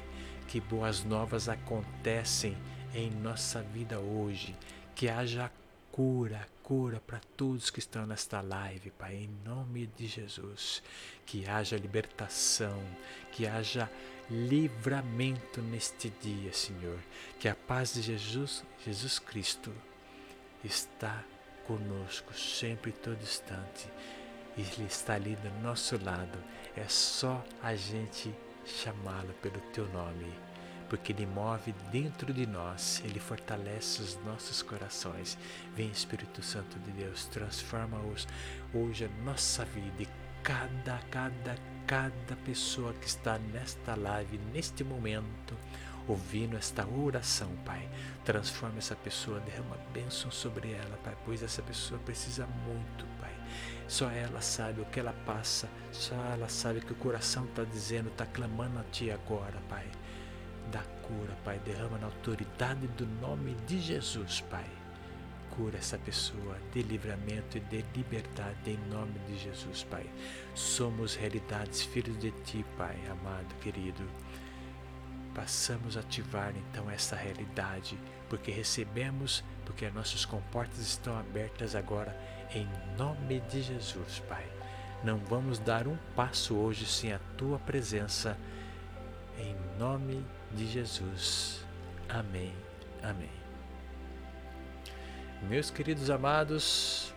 Que 0.47 0.60
boas 0.60 1.04
novas 1.04 1.47
acontecem 1.47 2.58
em 2.95 3.12
nossa 3.12 3.62
vida 3.62 3.99
hoje, 3.99 4.58
que 4.95 5.08
haja 5.08 5.51
cura, 5.91 6.47
cura 6.63 7.01
para 7.06 7.19
todos 7.36 7.69
que 7.69 7.80
estão 7.80 8.06
nesta 8.06 8.41
live, 8.41 8.91
Pai, 8.91 9.15
em 9.15 9.30
nome 9.45 9.88
de 9.97 10.08
Jesus. 10.08 10.82
Que 11.25 11.47
haja 11.47 11.77
libertação, 11.77 12.82
que 13.32 13.45
haja 13.45 13.89
livramento 14.30 15.62
neste 15.62 16.10
dia, 16.21 16.54
Senhor. 16.54 16.99
Que 17.39 17.47
a 17.47 17.56
paz 17.56 17.93
de 17.93 18.01
Jesus, 18.01 18.63
Jesus 18.86 19.19
Cristo, 19.19 19.71
está 20.63 21.23
conosco 21.67 22.34
sempre 22.34 22.91
e 22.91 22.93
todo 22.93 23.21
instante. 23.21 23.88
Ele 24.58 24.86
está 24.86 25.15
ali 25.15 25.36
do 25.36 25.49
nosso 25.62 26.01
lado. 26.04 26.38
É 26.75 26.88
só 26.88 27.43
a 27.62 27.75
gente 27.75 28.34
chamá-lo 28.65 29.34
pelo 29.41 29.60
teu 29.73 29.88
nome, 29.89 30.32
porque 30.91 31.13
ele 31.13 31.25
move 31.25 31.73
dentro 31.89 32.34
de 32.34 32.45
nós, 32.45 33.01
ele 33.06 33.17
fortalece 33.17 34.01
os 34.01 34.19
nossos 34.25 34.62
corações. 34.62 35.38
Vem 35.73 35.89
Espírito 35.89 36.43
Santo 36.43 36.77
de 36.80 36.91
Deus, 36.91 37.27
transforma-os 37.27 38.27
hoje 38.73 39.06
a 39.06 39.23
nossa 39.23 39.63
vida 39.63 40.04
e 40.04 40.08
cada, 40.43 40.99
cada, 41.10 41.56
cada 41.88 42.36
pessoa 42.43 42.91
que 42.95 43.08
está 43.08 43.39
nesta 43.39 43.95
live, 43.95 44.38
neste 44.51 44.84
momento 44.84 45.56
ouvindo 46.10 46.58
esta 46.58 46.86
oração, 46.86 47.56
Pai. 47.63 47.89
Transforma 48.25 48.77
essa 48.77 48.95
pessoa, 48.97 49.39
derrama 49.39 49.77
bênção 49.93 50.30
sobre 50.30 50.73
ela, 50.73 50.97
Pai, 51.06 51.15
pois 51.23 51.41
essa 51.41 51.62
pessoa 51.62 52.01
precisa 52.01 52.45
muito, 52.67 53.06
Pai. 53.17 53.34
Só 53.88 54.10
ela 54.10 54.41
sabe 54.41 54.82
o 54.82 54.86
que 54.86 54.99
ela 54.99 55.13
passa, 55.25 55.69
só 55.93 56.15
ela 56.34 56.49
sabe 56.49 56.82
que 56.82 56.91
o 56.91 56.97
coração 56.97 57.45
está 57.45 57.63
dizendo, 57.63 58.10
está 58.10 58.25
clamando 58.25 58.77
a 58.77 58.84
Ti 58.91 59.10
agora, 59.10 59.58
Pai. 59.69 59.88
Dá 60.71 60.84
cura, 61.02 61.36
Pai, 61.43 61.60
derrama 61.60 61.97
na 61.97 62.08
autoridade 62.08 62.88
do 62.89 63.06
nome 63.06 63.56
de 63.67 63.80
Jesus, 63.80 64.41
Pai. 64.41 64.65
Cura 65.52 65.78
essa 65.78 65.97
pessoa, 65.97 66.58
de 66.74 66.82
livramento 66.82 67.58
e 67.58 67.60
de 67.60 67.86
liberdade 67.95 68.71
em 68.71 68.78
nome 68.89 69.19
de 69.28 69.38
Jesus, 69.38 69.84
Pai. 69.84 70.10
Somos 70.54 71.15
realidades, 71.15 71.84
filhos 71.84 72.17
de 72.17 72.32
Ti, 72.32 72.65
Pai, 72.78 72.97
amado, 73.10 73.54
querido 73.62 74.04
passamos 75.34 75.97
a 75.97 76.02
ativar 76.02 76.54
então 76.56 76.89
essa 76.89 77.15
realidade, 77.15 77.97
porque 78.30 78.52
recebemos, 78.52 79.43
porque 79.65 79.86
as 79.86 79.93
nossas 79.93 80.26
comportas 80.26 80.80
estão 80.80 81.17
abertas 81.17 81.76
agora 81.76 82.15
em 82.54 82.67
nome 82.97 83.39
de 83.41 83.62
Jesus, 83.62 84.21
Pai. 84.28 84.45
Não 85.04 85.17
vamos 85.17 85.58
dar 85.60 85.88
um 85.88 85.97
passo 86.15 86.56
hoje 86.56 86.86
sem 86.86 87.13
a 87.13 87.19
tua 87.38 87.58
presença, 87.60 88.38
em 89.38 89.56
nome 89.80 90.15
de 90.15 90.40
Jesus. 90.58 91.64
Amém. 92.10 92.54
Amém. 93.02 93.30
Meus 95.50 95.72
queridos 95.72 96.10
amados, 96.10 97.14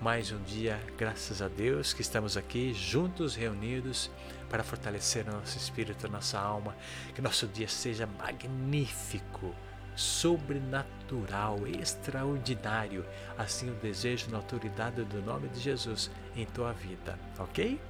mais 0.00 0.30
um 0.30 0.42
dia, 0.42 0.78
graças 0.98 1.40
a 1.40 1.48
Deus, 1.48 1.94
que 1.94 2.02
estamos 2.02 2.36
aqui 2.36 2.74
juntos, 2.74 3.34
reunidos 3.34 4.10
para 4.50 4.62
fortalecer 4.62 5.24
nosso 5.24 5.56
espírito, 5.56 6.10
nossa 6.10 6.38
alma, 6.38 6.76
que 7.14 7.22
nosso 7.22 7.46
dia 7.46 7.68
seja 7.68 8.06
magnífico, 8.06 9.54
sobrenatural, 9.96 11.66
extraordinário. 11.66 13.06
Assim 13.38 13.68
eu 13.68 13.74
desejo 13.76 14.30
na 14.30 14.36
autoridade 14.36 15.02
do 15.04 15.22
nome 15.22 15.48
de 15.48 15.60
Jesus 15.60 16.10
em 16.36 16.44
tua 16.44 16.72
vida, 16.72 17.18
ok? 17.38 17.80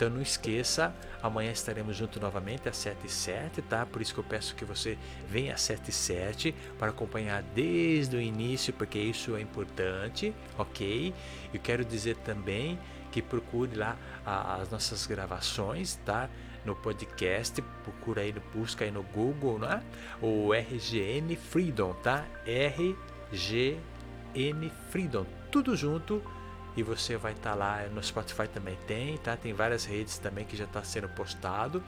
Então 0.00 0.08
não 0.08 0.22
esqueça, 0.22 0.94
amanhã 1.22 1.52
estaremos 1.52 1.94
juntos 1.94 2.22
novamente 2.22 2.66
às 2.66 2.78
7 2.78 3.06
e 3.06 3.10
7, 3.10 3.60
tá? 3.60 3.84
Por 3.84 4.00
isso 4.00 4.14
que 4.14 4.20
eu 4.20 4.24
peço 4.24 4.54
que 4.54 4.64
você 4.64 4.96
venha 5.28 5.52
às 5.52 5.60
7 5.60 5.90
e 5.90 5.92
7 5.92 6.54
para 6.78 6.88
acompanhar 6.88 7.42
desde 7.42 8.16
o 8.16 8.20
início, 8.20 8.72
porque 8.72 8.98
isso 8.98 9.36
é 9.36 9.42
importante, 9.42 10.34
ok? 10.56 11.12
Eu 11.52 11.60
quero 11.60 11.84
dizer 11.84 12.16
também 12.16 12.78
que 13.12 13.20
procure 13.20 13.76
lá 13.76 13.94
as 14.24 14.70
nossas 14.70 15.06
gravações, 15.06 15.96
tá? 15.96 16.30
No 16.64 16.74
podcast, 16.74 17.60
procura 17.84 18.22
aí, 18.22 18.34
busca 18.54 18.86
aí 18.86 18.90
no 18.90 19.02
Google, 19.02 19.58
né? 19.58 19.82
O 20.22 20.54
RGN 20.54 21.36
Freedom, 21.36 21.92
tá? 21.92 22.24
RGN 22.46 22.96
Freedom, 24.88 25.26
tudo 25.52 25.76
junto 25.76 26.22
e 26.76 26.82
você 26.82 27.16
vai 27.16 27.32
estar 27.32 27.50
tá 27.50 27.56
lá 27.56 27.86
no 27.88 28.02
Spotify 28.02 28.48
também 28.48 28.78
tem, 28.86 29.16
tá? 29.18 29.36
Tem 29.36 29.52
várias 29.52 29.84
redes 29.84 30.18
também 30.18 30.44
que 30.44 30.56
já 30.56 30.64
está 30.64 30.82
sendo 30.82 31.08
postado. 31.08 31.82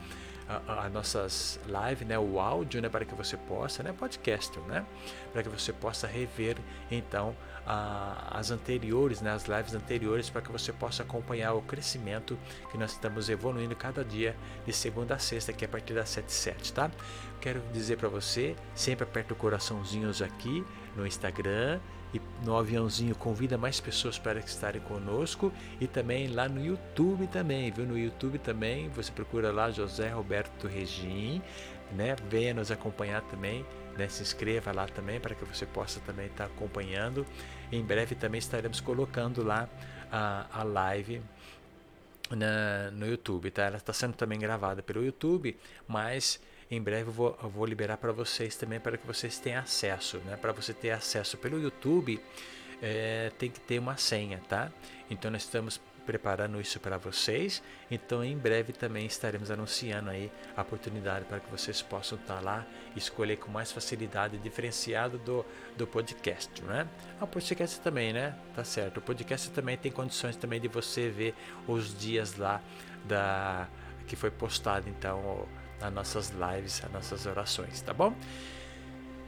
As 0.67 0.91
nossas 0.91 1.59
lives, 1.65 2.05
né, 2.05 2.19
o 2.19 2.37
áudio, 2.37 2.81
né, 2.81 2.89
para 2.89 3.05
que 3.05 3.15
você 3.15 3.37
possa, 3.37 3.81
né, 3.81 3.93
podcast, 3.93 4.59
né, 4.67 4.85
para 5.31 5.41
que 5.41 5.47
você 5.47 5.71
possa 5.71 6.05
rever 6.05 6.57
então 6.91 7.33
a, 7.65 8.37
as 8.37 8.51
anteriores, 8.51 9.21
né, 9.21 9.31
as 9.31 9.45
lives 9.45 9.73
anteriores, 9.73 10.29
para 10.29 10.41
que 10.41 10.51
você 10.51 10.73
possa 10.73 11.01
acompanhar 11.01 11.53
o 11.53 11.61
crescimento 11.61 12.37
que 12.69 12.77
nós 12.77 12.91
estamos 12.91 13.29
evoluindo 13.29 13.73
cada 13.73 14.03
dia 14.03 14.35
de 14.65 14.73
segunda 14.73 15.15
a 15.15 15.19
sexta, 15.19 15.53
que 15.53 15.63
é 15.63 15.67
a 15.67 15.71
partir 15.71 15.93
das 15.93 16.09
7 16.09 16.29
7, 16.29 16.73
tá? 16.73 16.91
Quero 17.39 17.61
dizer 17.71 17.97
para 17.97 18.09
você, 18.09 18.53
sempre 18.75 19.05
aperta 19.05 19.33
o 19.33 19.37
coraçãozinhos 19.37 20.21
aqui 20.21 20.63
no 20.95 21.05
Instagram 21.05 21.79
e 22.13 22.21
no 22.45 22.55
aviãozinho 22.55 23.15
convida 23.15 23.57
mais 23.57 23.79
pessoas 23.79 24.19
para 24.19 24.39
estarem 24.39 24.81
conosco 24.81 25.51
e 25.81 25.87
também 25.87 26.27
lá 26.27 26.47
no 26.47 26.63
YouTube 26.63 27.27
também, 27.27 27.71
viu? 27.71 27.85
No 27.85 27.97
YouTube 27.97 28.37
também, 28.37 28.89
você 28.89 29.11
procura 29.11 29.51
lá 29.51 29.71
José 29.71 30.09
Roberto 30.09 30.67
Regim, 30.67 31.41
né? 31.91 32.15
Venha 32.29 32.53
nos 32.53 32.69
acompanhar 32.69 33.21
também, 33.23 33.65
né? 33.97 34.07
Se 34.07 34.21
inscreva 34.21 34.71
lá 34.71 34.87
também 34.87 35.19
para 35.19 35.33
que 35.33 35.43
você 35.43 35.65
possa 35.65 35.99
também 36.01 36.27
estar 36.27 36.45
acompanhando. 36.45 37.25
Em 37.71 37.83
breve 37.83 38.13
também 38.13 38.39
estaremos 38.39 38.79
colocando 38.79 39.43
lá 39.43 39.67
a, 40.11 40.45
a 40.51 40.63
live 40.63 41.21
na, 42.29 42.91
no 42.91 43.07
YouTube, 43.07 43.49
tá? 43.49 43.63
Ela 43.63 43.77
está 43.77 43.93
sendo 43.93 44.13
também 44.13 44.37
gravada 44.37 44.83
pelo 44.83 45.03
YouTube, 45.03 45.57
mas 45.87 46.39
em 46.75 46.81
breve 46.81 47.09
eu 47.09 47.13
vou, 47.13 47.37
eu 47.41 47.49
vou 47.49 47.65
liberar 47.65 47.97
para 47.97 48.11
vocês 48.11 48.55
também 48.55 48.79
para 48.79 48.97
que 48.97 49.05
vocês 49.05 49.37
tenham 49.37 49.61
acesso, 49.61 50.17
né? 50.19 50.35
Para 50.35 50.51
você 50.51 50.73
ter 50.73 50.91
acesso 50.91 51.37
pelo 51.37 51.61
YouTube, 51.61 52.19
é, 52.81 53.31
tem 53.37 53.49
que 53.49 53.59
ter 53.59 53.79
uma 53.79 53.97
senha, 53.97 54.41
tá? 54.49 54.71
Então 55.09 55.29
nós 55.29 55.43
estamos 55.43 55.79
preparando 56.05 56.59
isso 56.59 56.79
para 56.79 56.97
vocês. 56.97 57.61
Então 57.89 58.23
em 58.23 58.37
breve 58.37 58.73
também 58.73 59.05
estaremos 59.05 59.49
anunciando 59.51 60.09
aí 60.09 60.31
a 60.55 60.61
oportunidade 60.61 61.25
para 61.25 61.39
que 61.39 61.49
vocês 61.49 61.81
possam 61.81 62.17
estar 62.17 62.35
tá 62.35 62.41
lá 62.41 62.65
e 62.95 62.99
escolher 62.99 63.37
com 63.37 63.51
mais 63.51 63.71
facilidade 63.71 64.37
diferenciado 64.37 65.17
do, 65.17 65.45
do 65.77 65.87
podcast, 65.87 66.61
né? 66.63 66.87
Ah, 67.19 67.23
o 67.23 67.27
podcast 67.27 67.79
também, 67.81 68.13
né? 68.13 68.35
Tá 68.55 68.63
certo. 68.63 68.97
O 68.97 69.01
podcast 69.01 69.49
também 69.51 69.77
tem 69.77 69.91
condições 69.91 70.35
também 70.35 70.59
de 70.59 70.67
você 70.67 71.09
ver 71.09 71.35
os 71.67 71.97
dias 71.97 72.35
lá 72.35 72.61
da 73.05 73.67
que 74.05 74.17
foi 74.17 74.29
postado 74.29 74.89
então 74.89 75.47
as 75.83 75.93
nossas 75.93 76.31
lives, 76.31 76.81
as 76.83 76.91
nossas 76.91 77.25
orações, 77.25 77.81
tá 77.81 77.93
bom? 77.93 78.15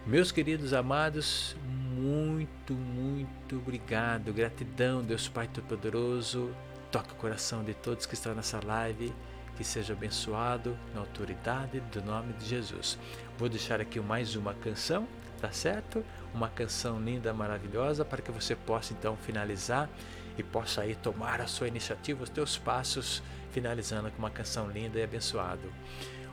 Meus 0.06 0.32
queridos 0.32 0.74
amados, 0.74 1.56
muito, 1.66 2.74
muito 2.74 3.58
obrigado, 3.58 4.32
gratidão, 4.32 5.04
Deus 5.04 5.28
Pai 5.28 5.48
Todo-Poderoso. 5.48 6.56
Toca 6.92 7.12
o 7.12 7.16
coração 7.16 7.64
de 7.64 7.74
todos 7.74 8.06
que 8.06 8.14
estão 8.14 8.34
nessa 8.36 8.60
live, 8.64 9.14
que 9.58 9.64
seja 9.64 9.94
abençoado 9.94 10.78
na 10.94 11.02
autoridade 11.02 11.80
do 11.80 12.02
nome 12.02 12.34
de 12.34 12.46
Jesus. 12.46 12.98
Vou 13.38 13.50
deixar 13.50 13.82
aqui 13.82 14.00
mais 14.00 14.36
uma 14.36 14.54
canção, 14.54 15.08
tá 15.42 15.52
certo? 15.52 16.06
Uma 16.34 16.50
canção 16.50 17.02
linda, 17.02 17.34
maravilhosa, 17.34 18.06
para 18.06 18.22
que 18.22 18.32
você 18.32 18.56
possa 18.56 18.94
então 18.94 19.18
finalizar 19.18 19.90
e 20.38 20.44
possa 20.44 20.82
aí 20.82 20.96
tomar 20.96 21.42
a 21.42 21.48
sua 21.48 21.68
iniciativa, 21.68 22.24
os 22.24 22.30
teus 22.30 22.58
passos, 22.58 23.24
finalizando 23.52 24.12
com 24.12 24.20
uma 24.20 24.30
canção 24.30 24.70
linda 24.70 25.00
e 25.00 25.04
abençoada. 25.04 25.68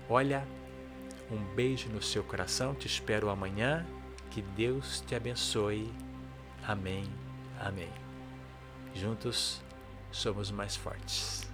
Olha, 0.08 0.46
um 1.30 1.38
beijo 1.54 1.88
no 1.88 2.02
seu 2.02 2.22
coração, 2.22 2.74
te 2.74 2.86
espero 2.86 3.30
amanhã. 3.30 3.86
Que 4.30 4.42
Deus 4.42 5.02
te 5.06 5.14
abençoe. 5.14 5.92
Amém. 6.66 7.04
Amém. 7.60 7.90
Juntos 8.94 9.62
somos 10.10 10.50
mais 10.50 10.76
fortes. 10.76 11.50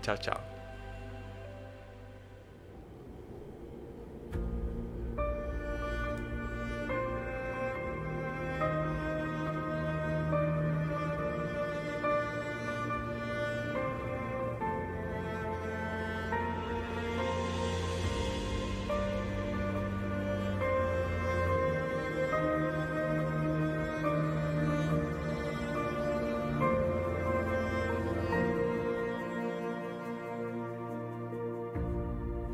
Tchau, 0.00 0.18
tchau. 0.18 0.51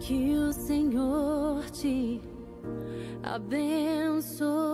Que 0.09 0.33
o 0.39 0.55
Senhor 0.55 1.71
te 1.71 2.19
abençoe 3.23 4.68